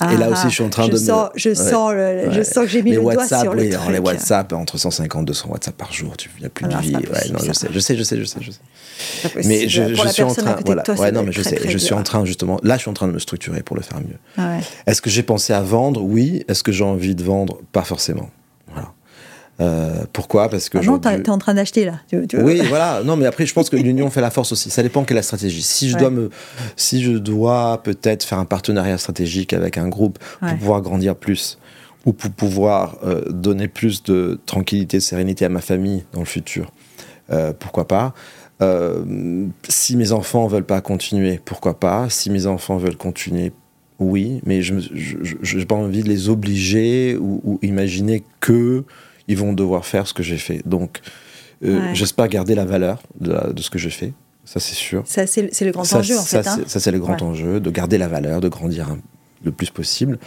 [0.00, 0.96] et là aussi, je suis en train je de.
[0.96, 3.90] Sens, Je, sens je sens que j'ai mis le doigt sur le truc.
[3.90, 6.92] Les WhatsApp, entre 150 200 WhatsApp par jour, il n'y a plus ah de vie.
[6.92, 7.00] non,
[7.44, 8.38] je sais, je sais, je sais, je sais.
[8.40, 9.42] Je sais.
[9.44, 10.56] Mais je, je suis en train.
[10.64, 10.84] Voilà.
[10.96, 11.60] ouais, non, mais je sais.
[11.68, 12.60] je suis en train, justement.
[12.62, 14.18] Là, je suis en train de me structurer pour le faire mieux.
[14.38, 16.00] Ah Est-ce que j'ai pensé à vendre?
[16.04, 16.44] Oui.
[16.46, 17.58] Est-ce que j'ai envie de vendre?
[17.72, 18.30] Pas forcément.
[19.60, 20.48] Euh, pourquoi?
[20.48, 20.78] Parce que.
[20.78, 22.00] Ah non, tu es en train d'acheter là.
[22.12, 23.02] oui, voilà.
[23.04, 24.70] Non, mais après, je pense que l'union fait la force aussi.
[24.70, 25.62] Ça dépend quelle est la stratégie.
[25.62, 26.30] Si je dois me,
[26.76, 31.58] si je dois peut-être faire un partenariat stratégique avec un groupe pour pouvoir grandir plus
[32.06, 36.26] ou pour pouvoir euh, donner plus de tranquillité, de sérénité à ma famille dans le
[36.26, 36.72] futur,
[37.30, 38.14] euh, pourquoi pas?
[39.68, 42.08] Si mes enfants veulent pas continuer, pourquoi pas?
[42.08, 43.52] Si mes enfants veulent continuer,
[43.98, 48.84] oui, mais je n'ai pas envie de les obliger ou, ou imaginer que
[49.28, 50.62] ils vont devoir faire ce que j'ai fait.
[50.66, 51.00] Donc,
[51.64, 54.12] euh, j'espère garder la valeur de, ce que je fais.
[54.44, 55.04] Ça, c'est sûr.
[55.06, 56.46] Ça, c'est le grand enjeu, en fait.
[56.46, 56.60] Hein.
[56.66, 58.96] Ça, c'est le grand enjeu, de garder la valeur, de grandir
[59.44, 60.18] le plus possible.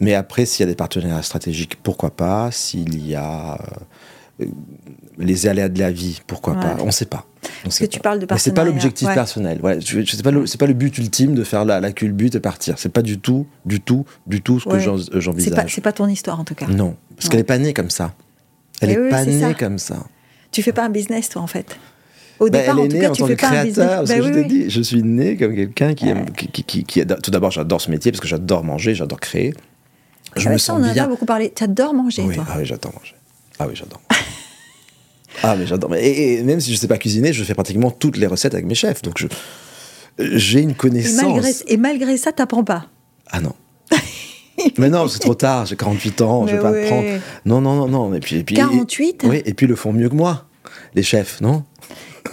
[0.00, 3.58] Mais après, s'il y a des partenariats stratégiques, pourquoi pas S'il y a
[4.40, 4.46] euh,
[5.18, 7.26] les aléas de la vie, pourquoi pas On ne sait pas.
[7.62, 8.44] Parce que tu parles de partenariat.
[8.44, 9.60] c'est pas l'objectif personnel.
[9.62, 12.34] Ouais, je, c'est pas le, c'est pas le but ultime de faire la, la culbute
[12.34, 12.78] et partir.
[12.78, 15.38] C'est pas du tout, du tout, du tout ce que j'envisage.
[15.38, 16.66] C'est pas, c'est pas ton histoire en tout cas.
[16.66, 18.14] Non, parce qu'elle est pas née comme ça.
[18.80, 20.06] Elle n'est pas née comme ça.
[20.50, 21.76] Tu fais pas un business, toi, en fait.
[22.38, 23.96] Au bah, départ, elle est en tout née cas, en tu tant fais que créateur.
[23.98, 27.00] Parce que je t'ai dit, je suis né comme quelqu'un qui, aime, qui, qui, qui
[27.00, 29.54] adore, tout d'abord, j'adore ce métier parce que j'adore manger, j'adore créer.
[30.36, 31.04] Je ah me sens on en bien.
[31.04, 31.52] a beaucoup parlé.
[31.54, 32.44] Tu adores manger, oui, toi.
[32.48, 33.14] Ah oui, j'adore manger.
[33.58, 34.00] Ah oui, j'adore.
[35.42, 35.94] ah mais j'adore.
[35.96, 38.66] Et, et, même si je sais pas cuisiner, je fais pratiquement toutes les recettes avec
[38.66, 39.02] mes chefs.
[39.02, 39.26] Donc
[40.18, 41.22] j'ai une connaissance.
[41.22, 42.86] Et malgré, et malgré ça, t'apprends pas.
[43.30, 43.54] Ah non.
[44.78, 47.20] mais non, c'est trop tard, j'ai 48 ans, je vais pas prendre.
[47.44, 48.14] Non, non, non, non.
[48.14, 50.46] Et puis, et puis, 48 Oui, et puis ils le font mieux que moi,
[50.94, 51.64] les chefs, non?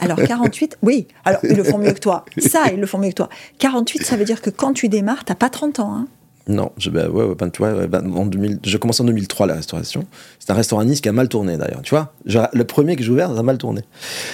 [0.02, 2.26] Alors 48, oui, alors ils le font mieux que toi.
[2.38, 3.30] Ça, ils le font mieux que toi.
[3.58, 5.94] 48, ça veut dire que quand tu démarres, t'as pas 30 ans.
[5.94, 6.08] Hein
[6.50, 9.54] non, je, bah, ouais, ben, tu vois, ben, en 2000, je commence en 2003 la
[9.54, 10.06] restauration.
[10.40, 11.84] C'est un restaurant à Nice qui a mal tourné d'ailleurs.
[11.84, 13.82] Tu vois, le premier que j'ai ouvert, ça a mal tourné.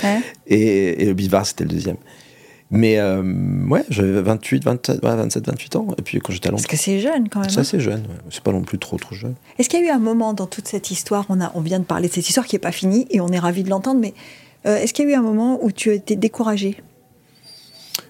[0.04, 0.22] Ouais.
[0.48, 1.98] Et, et, le Bivard, c'était le deuxième.
[2.72, 3.22] Mais euh,
[3.70, 5.88] ouais, j'avais 28, 27, 27, 28 ans.
[5.98, 6.64] Et puis quand j'étais à Londres.
[6.64, 7.50] Parce que c'est jeune quand même.
[7.50, 7.62] C'est hein.
[7.62, 9.36] assez jeune, c'est pas non plus trop trop jeune.
[9.60, 11.80] Est-ce qu'il y a eu un moment dans toute cette histoire, on, a, on vient
[11.80, 14.00] de parler de cette histoire qui n'est pas finie et on est ravi de l'entendre,
[14.00, 14.14] mais
[14.66, 16.78] euh, est-ce qu'il y a eu un moment où tu as été découragé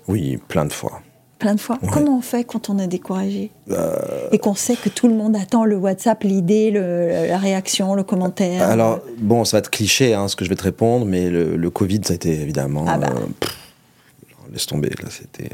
[0.08, 1.02] Oui, plein de fois.
[1.46, 1.78] Plein de fois.
[1.92, 3.52] Comment on fait quand on est découragé
[4.32, 8.68] Et qu'on sait que tout le monde attend le WhatsApp, l'idée, la réaction, le commentaire
[8.68, 11.70] Alors, bon, ça va être cliché hein, ce que je vais te répondre, mais le,
[11.70, 12.86] Covid, ça a été évidemment.
[12.88, 13.14] Ah bah.
[14.52, 15.50] laisse tomber, là, c'était.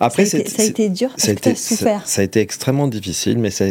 [0.00, 2.02] Après, ça a, été, dur, ça a été, souffert.
[2.06, 3.66] Ça, a été extrêmement difficile, mais ça,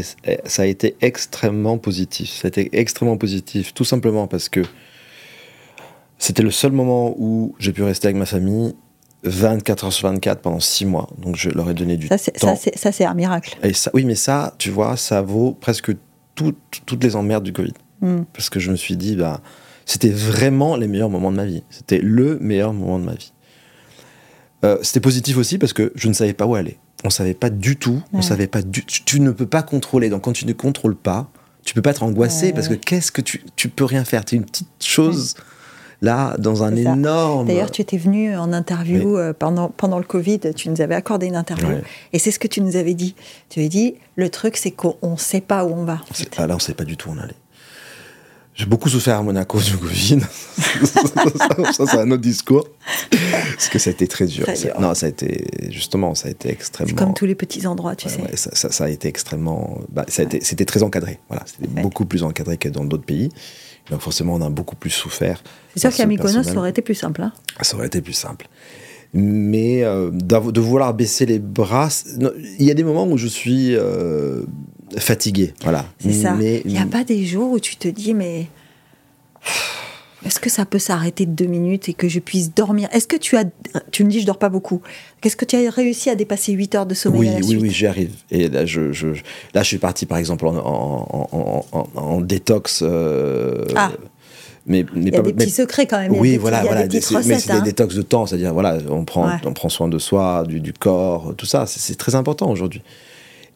[0.45, 2.29] ça, a été extrêmement positif.
[2.41, 4.61] Ça a été extrêmement positif, tout simplement parce que
[6.17, 8.73] c'était le seul moment où j'ai pu rester avec ma famille
[9.23, 11.09] 24 heures sur 24 pendant 6 mois.
[11.17, 12.55] Donc je leur ai donné du ça, temps.
[12.75, 13.57] Ça, c'est un miracle.
[13.63, 15.91] Et ça, oui, mais ça, tu vois, ça vaut presque
[16.35, 17.73] toutes les emmerdes du Covid.
[18.01, 18.23] Hmm.
[18.33, 19.41] Parce que je me suis dit, bah,
[19.85, 21.63] c'était vraiment les meilleurs moments de ma vie.
[21.69, 23.33] C'était le meilleur moment de ma vie.
[24.63, 26.77] Euh, c'était positif aussi parce que je ne savais pas où aller.
[27.03, 28.01] On savait pas du tout.
[28.13, 28.85] On savait pas du.
[28.85, 30.09] Tu, ne peux pas contrôler.
[30.09, 31.29] Donc quand tu ne contrôles pas,
[31.65, 34.23] tu peux pas être angoissé parce que qu'est-ce que tu tu peux rien faire.
[34.23, 35.35] Tu es une petite chose.
[36.03, 37.47] Là, dans un énorme.
[37.47, 41.27] D'ailleurs, tu étais venu en interview euh, pendant, pendant le Covid, tu nous avais accordé
[41.27, 41.69] une interview,
[42.11, 43.15] et c'est ce que tu nous avais dit.
[43.49, 46.01] Tu avais dit, le truc, c'est qu'on ne sait pas où on va.
[46.35, 47.35] Ah, là, on ne sait pas du tout où on allait.
[48.55, 50.19] J'ai beaucoup souffert à Monaco du Covid.
[50.83, 52.67] ça, c'est un autre discours.
[53.09, 54.45] Parce que ça a été très dur.
[54.79, 56.95] Non, ça a été, justement, ça a été extrêmement.
[56.95, 58.21] comme tous les petits endroits, tu sais.
[58.35, 59.79] ça, a été extrêmement.
[59.89, 61.19] Bah, c'était très encadré.
[61.29, 63.29] Voilà, c'était beaucoup plus encadré que dans d'autres pays.
[63.89, 65.43] Donc forcément, on a beaucoup plus souffert.
[65.75, 67.21] C'est sûr qu'à Mykonos, ça aurait été plus simple.
[67.21, 68.47] Hein ça aurait été plus simple.
[69.13, 71.89] Mais euh, de vouloir baisser les bras,
[72.59, 74.43] il y a des moments où je suis euh,
[74.97, 75.53] fatigué.
[75.61, 75.85] Voilà.
[75.99, 76.35] C'est ça.
[76.39, 78.47] Il n'y a pas des jours où tu te dis, mais
[80.25, 82.87] est-ce que ça peut s'arrêter de deux minutes et que je puisse dormir?
[82.91, 83.45] Est-ce que tu as.
[83.91, 84.81] Tu me dis, je dors pas beaucoup.
[85.21, 87.57] Qu'est-ce que tu as réussi à dépasser 8 heures de sommeil Oui, à la oui,
[87.61, 88.13] oui, j'y arrive.
[88.31, 89.07] Et là je, je,
[89.53, 92.81] là, je suis parti, par exemple, en, en, en, en détox.
[92.83, 93.91] Euh, ah.
[94.65, 96.13] Mais, mais il y a des petits secrets quand même.
[96.13, 96.85] Oui, voilà, voilà.
[96.87, 97.61] mais c'est des hein.
[97.61, 101.33] détox de temps, c'est-à-dire voilà, on prend, on prend soin de soi, du, du corps,
[101.35, 101.65] tout ça.
[101.65, 102.81] C'est très important aujourd'hui.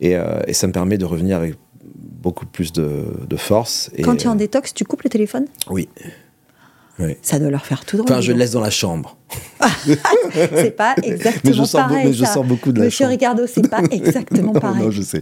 [0.02, 1.56] Et, euh, et, ça me permet de revenir avec
[1.96, 3.90] beaucoup plus de, de force.
[3.96, 5.46] Et, Quand tu es en détox, tu coupes le téléphone?
[5.70, 5.88] Oui.
[7.22, 8.12] Ça doit leur faire tout drôle.
[8.12, 9.18] Enfin, je le laisse dans la chambre.
[10.44, 12.06] c'est pas exactement mais je sors pareil.
[12.08, 14.84] Mais je sors beaucoup de la Monsieur Ricardo, c'est pas exactement pareil.
[14.84, 15.22] Non, je sais.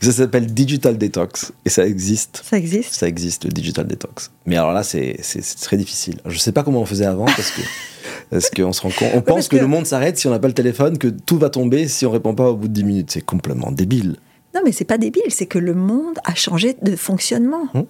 [0.00, 2.42] Ça s'appelle Digital Detox et ça existe.
[2.48, 2.94] Ça existe.
[2.94, 4.30] Ça existe le Digital Detox.
[4.44, 5.16] Mais alors là, c'est
[5.62, 6.18] très difficile.
[6.26, 7.62] Je sais pas comment on faisait avant parce que
[8.30, 10.48] parce qu'on se rend compte, on pense que, le monde s'arrête si on n'a pas
[10.48, 13.10] le téléphone, que tout va tomber si on répond pas au bout de 10 minutes.
[13.12, 14.16] C'est complètement débile.
[14.54, 15.22] Non, mais c'est pas débile.
[15.30, 17.68] C'est que le monde a changé de fonctionnement.
[17.74, 17.86] Hum.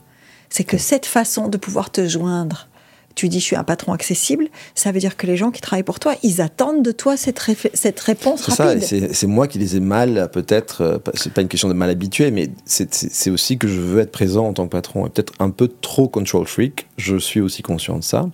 [0.48, 2.68] C'est que cette façon de pouvoir te joindre
[3.16, 5.82] tu dis je suis un patron accessible, ça veut dire que les gens qui travaillent
[5.82, 7.40] pour toi, ils attendent de toi cette,
[7.74, 8.82] cette réponse rapide.
[8.82, 12.30] C'est moi qui les ai mal, peut-être, euh, c'est pas une question de mal habitué,
[12.30, 15.50] mais c'est aussi que je veux être présent en tant que patron, et peut-être un
[15.50, 18.28] peu trop control freak, je suis aussi conscient de ça.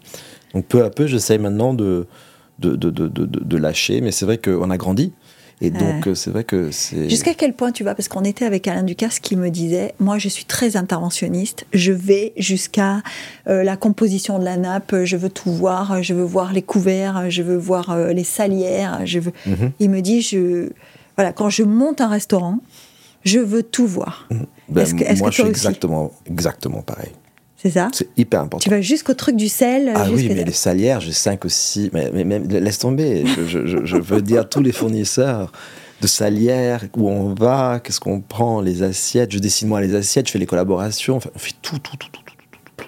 [0.52, 2.06] Donc peu à peu, j'essaye maintenant de
[2.58, 5.12] de, de, de, de, lâcher, mais c'est vrai qu'on a grandi.
[5.62, 7.08] Et donc, euh, c'est vrai que c'est.
[7.08, 7.94] Jusqu'à quel point tu vas?
[7.94, 11.66] Parce qu'on était avec Alain Ducasse qui me disait Moi, je suis très interventionniste.
[11.72, 13.00] Je vais jusqu'à
[13.46, 14.92] euh, la composition de la nappe.
[15.04, 16.02] Je veux tout voir.
[16.02, 17.30] Je veux voir les couverts.
[17.30, 19.02] Je veux voir euh, les salières.
[19.04, 19.32] Je veux...
[19.46, 19.70] Mhm.
[19.78, 20.70] Il me dit je...
[21.16, 22.58] voilà, Quand je monte un restaurant,
[23.24, 24.26] je veux tout voir.
[24.30, 24.46] Mhm.
[24.68, 27.12] Ben, est-ce que, moi, je suis exactement, exactement pareil.
[27.62, 28.64] C'est ça C'est hyper important.
[28.64, 31.90] Tu vas jusqu'au truc du sel Ah oui, mais les salières, j'ai 5 aussi.
[31.92, 33.24] Mais, mais, même, laisse tomber.
[33.24, 35.52] je, je, je, veux dire, tous les fournisseurs
[36.00, 39.30] de salières, où on va, qu'est-ce qu'on prend, les assiettes.
[39.30, 41.16] Je dessine moi les assiettes, je fais les collaborations.
[41.16, 42.86] Enfin, on fait tout, tout, tout, tout, tout, tout.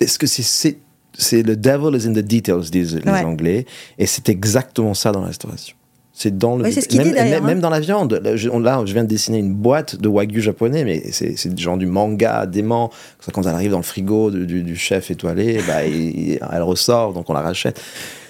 [0.00, 0.76] Est-ce que c'est.
[1.16, 3.66] C'est le devil is in the details, disent les Anglais.
[3.98, 5.76] Et c'est exactement ça dans la restauration.
[6.16, 7.60] C'est dans le même, même, hein.
[7.60, 8.20] dans la viande.
[8.22, 8.48] Là je,
[8.92, 12.90] viens de dessiner une boîte de wagyu japonais, mais c'est genre du manga dément.
[13.32, 17.40] Quand elle arrive dans le frigo du, chef étoilé, bah, elle ressort, donc on la
[17.42, 17.80] rachète.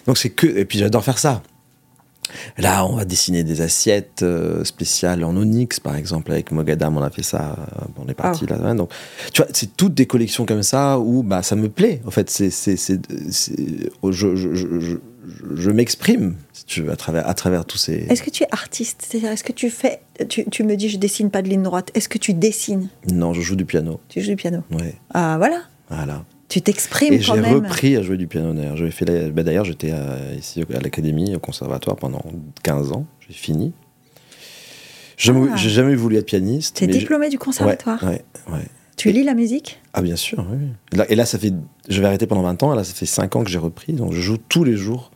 [0.07, 1.43] Donc c'est que et puis j'adore faire ça.
[2.57, 7.03] Là, on va dessiner des assiettes euh, spéciales en onyx, par exemple, avec Mogadam, on
[7.03, 8.57] a fait ça, euh, on est parti ah.
[8.57, 8.75] là.
[8.75, 8.91] Donc,
[9.33, 12.01] tu vois, c'est toutes des collections comme ça où bah, ça me plaît.
[12.07, 14.97] En fait, c'est, je, je,
[15.27, 18.07] je, je m'exprime, si tu veux, à travers, à travers tous ces.
[18.09, 19.05] Est-ce que tu es artiste?
[19.07, 20.01] C'est-à-dire, est-ce que tu fais.
[20.29, 21.91] Tu, tu, me dis, je dessine pas de ligne droite.
[21.95, 22.89] Est-ce que tu dessines?
[23.13, 24.01] Non, je joue du piano.
[24.09, 24.63] Tu joues du piano?
[24.71, 24.93] Oui.
[25.13, 25.63] Ah, voilà.
[25.89, 26.25] Voilà.
[26.49, 27.45] Tu t'exprimes quand même.
[27.45, 28.77] Et j'ai repris à jouer du piano d'ailleurs.
[28.93, 29.93] fait bah, d'ailleurs, j'étais
[30.39, 32.23] ici à l'académie, au conservatoire pendant
[32.63, 33.07] 15 ans.
[33.27, 33.73] J'ai fini.
[35.17, 35.57] J'ai ah.
[35.57, 36.77] jamais voulu être pianiste.
[36.77, 38.03] Tu es diplômé du conservatoire?
[38.05, 38.67] ouais, ouais,
[38.97, 39.81] Tu lis la musique?
[39.93, 41.01] Ah, bien sûr, oui.
[41.09, 41.53] Et là, ça fait.
[41.89, 43.93] Je vais arrêter pendant 20 ans, et là, ça fait 5 ans que j'ai repris.
[43.93, 45.11] Donc, je joue tous les jours.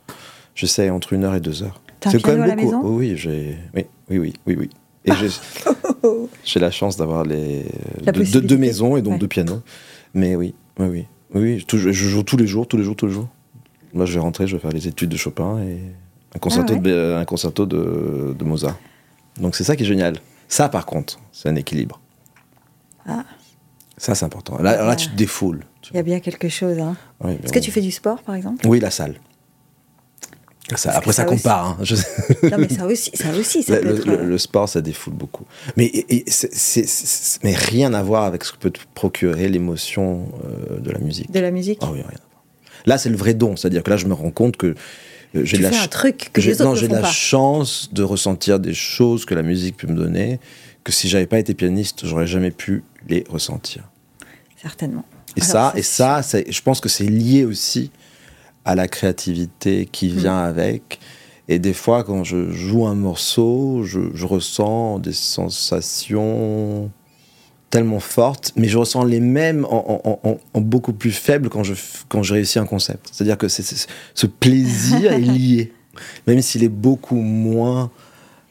[0.55, 1.81] J'essaie entre une heure et deux heures.
[2.03, 2.51] C'est quand même beaucoup.
[2.51, 2.81] À la maison?
[2.83, 3.57] oui, j'ai.
[3.75, 4.69] Oui, oui, oui, oui, oui.
[5.05, 5.11] Et
[6.43, 7.65] j'ai la chance d'avoir les
[8.11, 9.61] deux, maisons et donc deux pianos.
[10.13, 11.05] Mais oui, oui, oui.
[11.33, 13.27] Oui, je joue tous les jours, tous les jours, tous les jours.
[13.93, 15.79] Moi, je vais rentrer, je vais faire les études de Chopin et
[16.35, 18.77] un concerto, de, un concerto de, de Mozart.
[19.39, 20.15] Donc c'est ça qui est génial.
[20.47, 21.99] Ça, par contre, c'est un équilibre.
[23.07, 23.23] Ah.
[23.99, 24.57] Ça, c'est important.
[24.57, 25.65] Là, là, tu te défoules.
[25.91, 26.79] Il y a bien quelque chose.
[26.79, 26.95] Hein.
[27.43, 28.65] Est-ce que tu fais du sport, par exemple?
[28.65, 29.15] Oui, la salle.
[30.75, 31.77] Ça, après, ça, compare.
[31.81, 31.83] Hein.
[32.43, 34.21] non, mais ça aussi, ça aussi ça le, peut être...
[34.21, 35.45] le, sport, ça défoule beaucoup.
[35.77, 35.91] Mais,
[37.43, 41.31] mais rien à voir avec ce que peut te procurer l'émotion euh, de la musique.
[41.31, 41.79] De la musique?
[41.81, 42.43] Ah oui, rien à voir.
[42.85, 43.55] Là, c'est le vrai don.
[43.55, 44.75] C'est-à-dire que là, je me rends compte que
[45.35, 47.07] euh, j'ai la truc que j'ai la pas.
[47.07, 50.39] chance de ressentir des choses que la musique peut me donner,
[50.89, 53.83] que si j'avais pas été pianiste, j'aurais jamais pu les ressentir.
[54.61, 55.05] Certainement.
[55.35, 57.91] Et ça, et ça, je pense que c'est lié aussi
[58.65, 60.49] à la créativité qui vient mmh.
[60.49, 60.99] avec.
[61.47, 66.91] Et des fois, quand je joue un morceau, je, je, ressens des sensations
[67.69, 71.63] tellement fortes, mais je ressens les mêmes en, en, en, en beaucoup plus faible quand
[71.63, 71.75] je,
[72.07, 73.09] quand je réussis un concept.
[73.11, 75.71] C'est-à-dire que ce plaisir est lié,
[76.27, 77.91] même s'il est beaucoup moins.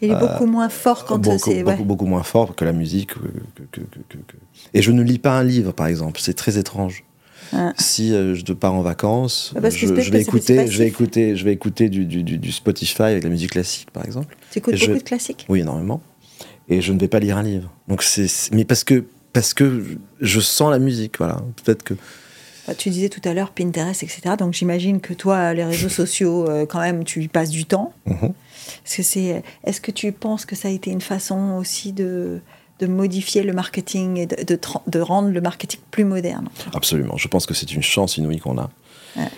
[0.00, 1.62] Il est euh, beaucoup moins fort quand beaucoup, c'est.
[1.62, 1.84] Beaucoup, ouais.
[1.84, 3.14] beaucoup moins fort que la musique.
[3.14, 4.18] Que, que, que,
[4.74, 6.20] Et je ne lis pas un livre, par exemple.
[6.20, 7.04] C'est très étrange.
[7.52, 7.72] Ah.
[7.78, 11.44] Si euh, je pars en vacances, ah je, je, vais écouter, je vais écouter, je
[11.44, 14.36] vais écouter du, du, du, Spotify avec la musique classique, par exemple.
[14.50, 14.98] Tu écoutes Et beaucoup je...
[14.98, 16.02] de classique Oui, énormément.
[16.68, 17.72] Et je ne vais pas lire un livre.
[17.88, 19.84] Donc c'est, mais parce que parce que
[20.20, 21.40] je sens la musique, voilà.
[21.64, 21.94] Peut-être que.
[22.66, 24.34] Bah, tu disais tout à l'heure Pinterest, etc.
[24.38, 27.94] Donc j'imagine que toi, les réseaux sociaux, euh, quand même, tu y passes du temps.
[28.06, 28.32] Mm-hmm.
[28.84, 32.40] Est-ce que c'est, est-ce que tu penses que ça a été une façon aussi de
[32.78, 36.48] de modifier le marketing et de, de, de, rendre le marketing plus moderne?
[36.74, 37.16] Absolument.
[37.16, 38.70] Je pense que c'est une chance inouïe qu'on a.
[39.16, 39.28] Ouais.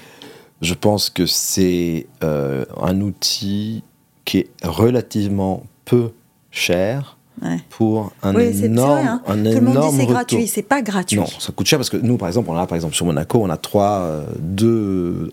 [0.60, 3.82] Je pense que c'est euh, un outil
[4.26, 6.12] qui est relativement peu
[6.50, 7.58] cher ouais.
[7.70, 9.22] pour un oui, énorme, vrai, hein.
[9.26, 11.16] un Tout énorme le monde dit c'est gratuit, c'est pas gratuit.
[11.16, 13.40] Non, ça coûte cher parce que nous, par exemple, on a par exemple sur Monaco,
[13.42, 15.32] on a trois, euh, deux,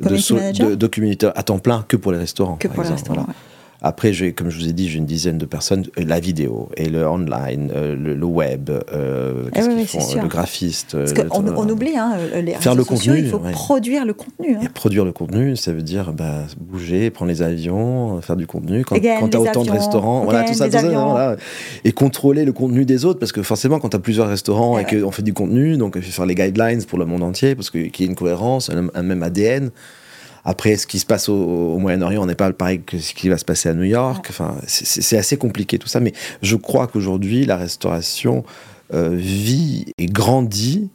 [0.00, 0.36] Deux, so
[1.34, 2.56] à temps plein que pour les restaurants.
[2.56, 3.26] Que par pour les exemple, restaurants.
[3.26, 3.38] voilà.
[3.82, 5.86] Après, comme je vous ai dit, j'ai une dizaine de personnes.
[5.96, 10.96] La vidéo et le online, euh, le, le, web, euh, eh oui, font, le graphiste.
[10.96, 12.12] Parce qu'on on oublie, hein,
[12.42, 13.52] les faire le sociaux, contenu, il faut ouais.
[13.52, 14.56] produire le contenu.
[14.56, 14.60] Hein.
[14.64, 18.84] Et produire le contenu, ça veut dire bah, bouger, prendre les avions, faire du contenu.
[18.84, 21.10] Quand, quand tu as autant de restaurants, voilà, tout ça, les tout ça avions.
[21.10, 21.36] voilà.
[21.84, 24.82] et contrôler le contenu des autres, parce que forcément, quand tu as plusieurs restaurants Eh
[24.82, 25.02] et ouais.
[25.02, 27.70] qu'on fait du contenu, donc il faut faire les guidelines pour le monde entier, parce
[27.70, 29.70] qu'il y ait une cohérence, un, un même ADN.
[30.44, 33.28] Après, ce qui se passe au, au Moyen-Orient, on n'est pas pareil que ce qui
[33.28, 34.26] va se passer à New York.
[34.30, 36.00] Enfin, c'est assez compliqué tout ça.
[36.00, 36.12] Mais
[36.42, 38.44] je crois qu'aujourd'hui, la restauration
[38.92, 40.90] euh, vit et grandit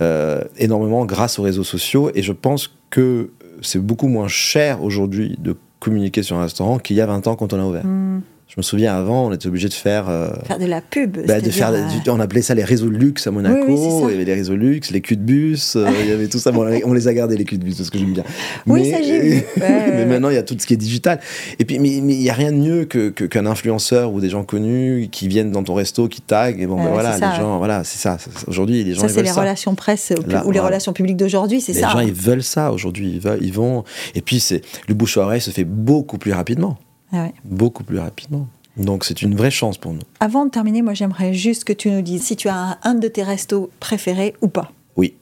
[0.00, 2.10] euh, énormément grâce aux réseaux sociaux.
[2.14, 6.96] Et je pense que c'est beaucoup moins cher aujourd'hui de communiquer sur un restaurant qu'il
[6.96, 7.84] y a 20 ans quand on a ouvert.
[7.84, 8.22] Mm.
[8.52, 10.10] Je me souviens avant, on était obligé de faire.
[10.10, 11.16] Euh, faire de la pub.
[11.26, 11.88] bah, de faire, euh...
[12.08, 13.64] on appelait ça les réseaux de luxe à Monaco.
[13.66, 16.10] Oui, oui, il y avait les réseaux de luxe, les culs de bus, euh, il
[16.10, 16.52] y avait tout ça.
[16.52, 18.24] Bon, on les a gardés, les culs de bus, c'est ce que j'aime bien.
[18.66, 19.42] Oui, mais, ça j'ai vu.
[19.56, 21.18] Ouais, mais maintenant, il y a tout ce qui est digital.
[21.58, 24.28] Et puis, mais il n'y a rien de mieux qu'un que, qu influenceur ou des
[24.28, 26.60] gens connus qui viennent dans ton resto, qui taguent.
[26.60, 28.18] Et bon, ben voilà, ça, les gens, voilà, c'est ça.
[28.48, 29.00] Aujourd'hui, les gens.
[29.00, 29.40] Ça, c'est les ça.
[29.40, 30.66] relations presse Là, ou les voilà.
[30.66, 31.88] relations publiques d'aujourd'hui, c'est Les ça.
[31.88, 32.04] gens, hein.
[32.04, 33.18] ils veulent ça aujourd'hui.
[33.40, 33.84] Ils, vont.
[34.14, 36.76] Et puis, c'est le bouche à oreille se fait beaucoup plus rapidement.
[37.12, 37.34] Ah ouais.
[37.44, 38.48] Beaucoup plus rapidement.
[38.76, 40.00] Donc c'est une vraie chance pour nous.
[40.20, 43.06] Avant de terminer, moi j'aimerais juste que tu nous dises si tu as un, de
[43.08, 44.72] tes restos préférés ou pas.
[44.96, 45.14] Oui.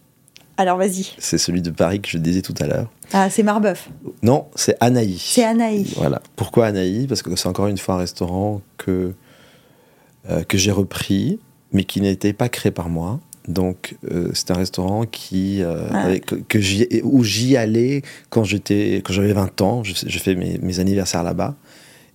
[0.57, 1.11] Alors vas-y.
[1.19, 2.91] C'est celui de Paris que je disais tout à l'heure.
[3.13, 3.89] Ah, c'est Marbeuf.
[4.23, 5.17] Non, c'est Anaï.
[5.19, 5.85] C'est Anaï.
[5.97, 6.23] Voilà.
[6.37, 9.15] Pourquoi Anaï Parce que c'est encore une fois un restaurant que,
[10.31, 11.41] euh, que j'ai repris,
[11.73, 13.19] mais qui n'était pas créé par moi.
[13.49, 16.03] Donc euh, c'est un restaurant qui, euh, Ah.
[16.03, 19.83] avec, que, où j'y allais quand j'étais quand j'avais 20 ans.
[19.83, 21.57] Je, je fais mes, mes anniversaires là-bas.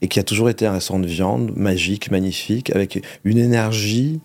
[0.05, 4.19] Et qui a toujours été un restaurant de viande magique, magnifique, avec une énergie.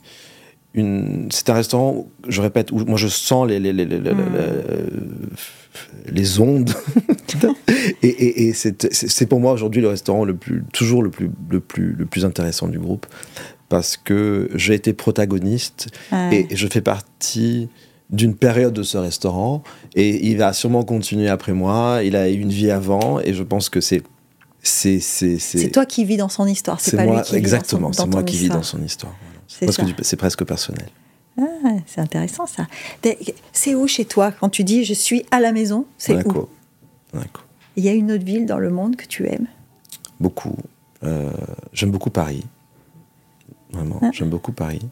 [0.74, 1.28] Une...
[1.31, 6.12] C'est un restaurant, je répète, où moi je sens les, les, les, les, les- les-
[6.12, 6.70] les ondes.
[8.03, 11.61] et et, et c'est pour moi aujourd'hui le restaurant le plus, toujours le plus, le,
[11.61, 13.07] plus, le plus intéressant du groupe.
[13.70, 16.47] Parce que j'ai été protagoniste Ouais.
[16.51, 17.68] et je fais partie
[18.11, 19.62] d'une période de ce restaurant
[19.95, 22.01] et il va sûrement continuer après moi.
[22.05, 24.03] Il a eu une vie avant et je pense que c'est
[24.63, 28.05] c'est toi qui vis dans son histoire, c'est pas moi lui qui exactement vit dans,
[28.05, 29.15] son, c'est moi qui vis dans son histoire.
[29.59, 29.73] Voilà.
[30.03, 30.89] C'est presque, personnel.
[31.39, 31.45] Ah,
[31.87, 32.67] c'est intéressant ça.
[33.53, 36.49] C'est où chez toi quand tu dis je suis à la maison C'est où?
[37.77, 39.47] Il y a une autre ville dans le monde que tu aimes?
[40.19, 40.57] Beaucoup.
[41.03, 41.31] Euh,
[41.73, 42.45] j'aime beaucoup Paris.
[43.73, 44.11] Vraiment, Ah.
[44.13, 44.83] j'aime beaucoup Paris.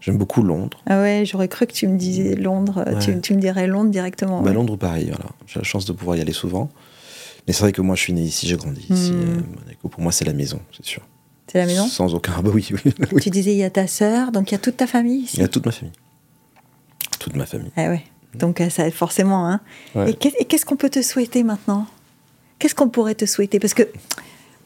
[0.00, 0.82] J'aime beaucoup Londres.
[0.86, 2.82] Ah ouais, j'aurais cru que tu me disais Londres.
[2.86, 2.98] Ouais.
[2.98, 4.40] Tu, tu me dirais Londres directement.
[4.40, 4.54] Bah, ouais.
[4.54, 5.26] Londres ou Paris, voilà.
[5.46, 6.70] J'ai la chance de pouvoir y aller souvent.
[7.46, 9.12] Mais c'est vrai que moi, je suis né ici, j'ai grandi ici.
[9.12, 9.20] Hmm.
[9.20, 11.02] euh, Monaco, pour moi, c'est la maison, c'est sûr.
[11.50, 12.32] C'est la maison Sans aucun.
[12.36, 12.92] Ah bah oui, oui.
[13.12, 13.20] oui.
[13.22, 15.36] Tu disais il y a ta sœur, donc il y a toute ta famille ici
[15.38, 15.92] Il y a toute ma famille.
[17.18, 17.72] Toute ma famille.
[17.76, 18.04] Ah ouais.
[18.34, 19.48] Donc euh, ça forcément.
[19.48, 19.60] Hein.
[19.94, 20.10] Ouais.
[20.10, 21.86] Et qu'est- et qu'est-ce qu'on peut te souhaiter maintenant?
[22.60, 23.58] Qu'est-ce qu'on pourrait te souhaiter?
[23.58, 23.82] Parce que,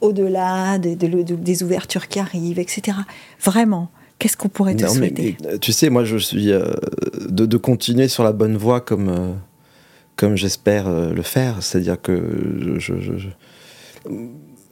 [0.00, 2.98] au-delà des ouvertures qui arrivent, etc.,
[3.42, 5.36] vraiment, qu'est-ce qu'on pourrait te souhaiter?
[5.60, 6.72] Tu sais, moi, je suis euh,
[7.28, 9.32] de, continuer sur la bonne voie comme, euh,
[10.16, 11.62] comme j'espère euh, le faire.
[11.62, 12.94] C'est-à-dire que je,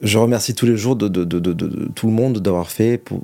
[0.01, 3.21] je, remercie tous les jours de, de tout le monde d'avoir fait pour,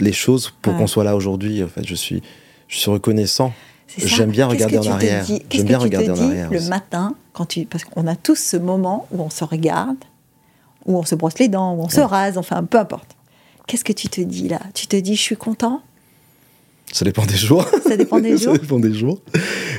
[0.00, 1.62] les choses pour qu'on soit là aujourd'hui.
[1.62, 2.22] En fait, je suis,
[2.68, 3.52] je suis reconnaissant.
[3.96, 5.24] J'aime bien regarder en arrière.
[5.50, 6.50] J'aime bien regarder en arrière.
[6.50, 9.96] Le matin, quand tu, parce qu'on a tous ce moment où on se regarde,
[10.86, 13.16] où on se brosse les dents, où on se rase, enfin peu importe.
[13.66, 14.60] Qu'est-ce que tu te dis là?
[14.74, 15.82] Tu te dis je suis content?
[16.92, 17.66] Ça dépend des jours.
[17.86, 18.54] Ça dépend des jours.
[18.54, 19.20] Ça dépend des jours.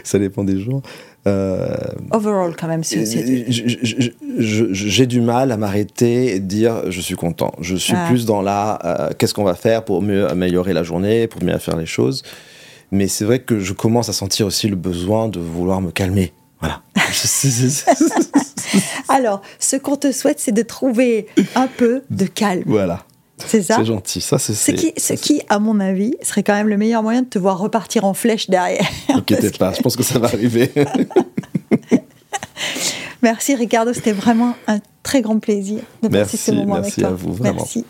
[0.03, 0.81] Ça dépend des jours.
[1.27, 1.75] Euh,
[2.11, 2.83] Overall, quand même.
[4.37, 7.53] J'ai du mal à m'arrêter et dire je suis content.
[7.59, 8.07] Je suis ah.
[8.07, 11.57] plus dans la euh, qu'est-ce qu'on va faire pour mieux améliorer la journée, pour mieux
[11.57, 12.23] faire les choses.
[12.91, 16.33] Mais c'est vrai que je commence à sentir aussi le besoin de vouloir me calmer.
[16.59, 16.81] Voilà.
[19.09, 22.63] Alors, ce qu'on te souhaite, c'est de trouver un peu de calme.
[22.65, 23.05] Voilà.
[23.45, 24.21] C'est ça C'est gentil.
[24.21, 27.21] Ça, c'est, ce, qui, ce qui, à mon avis, serait quand même le meilleur moyen
[27.21, 28.85] de te voir repartir en flèche derrière.
[29.07, 30.71] T'inquiète pas, je pense que ça va arriver.
[33.21, 37.09] merci Ricardo, c'était vraiment un très grand plaisir de passer ce moment avec toi.
[37.09, 37.59] Merci à vous, vraiment.
[37.59, 37.85] Merci.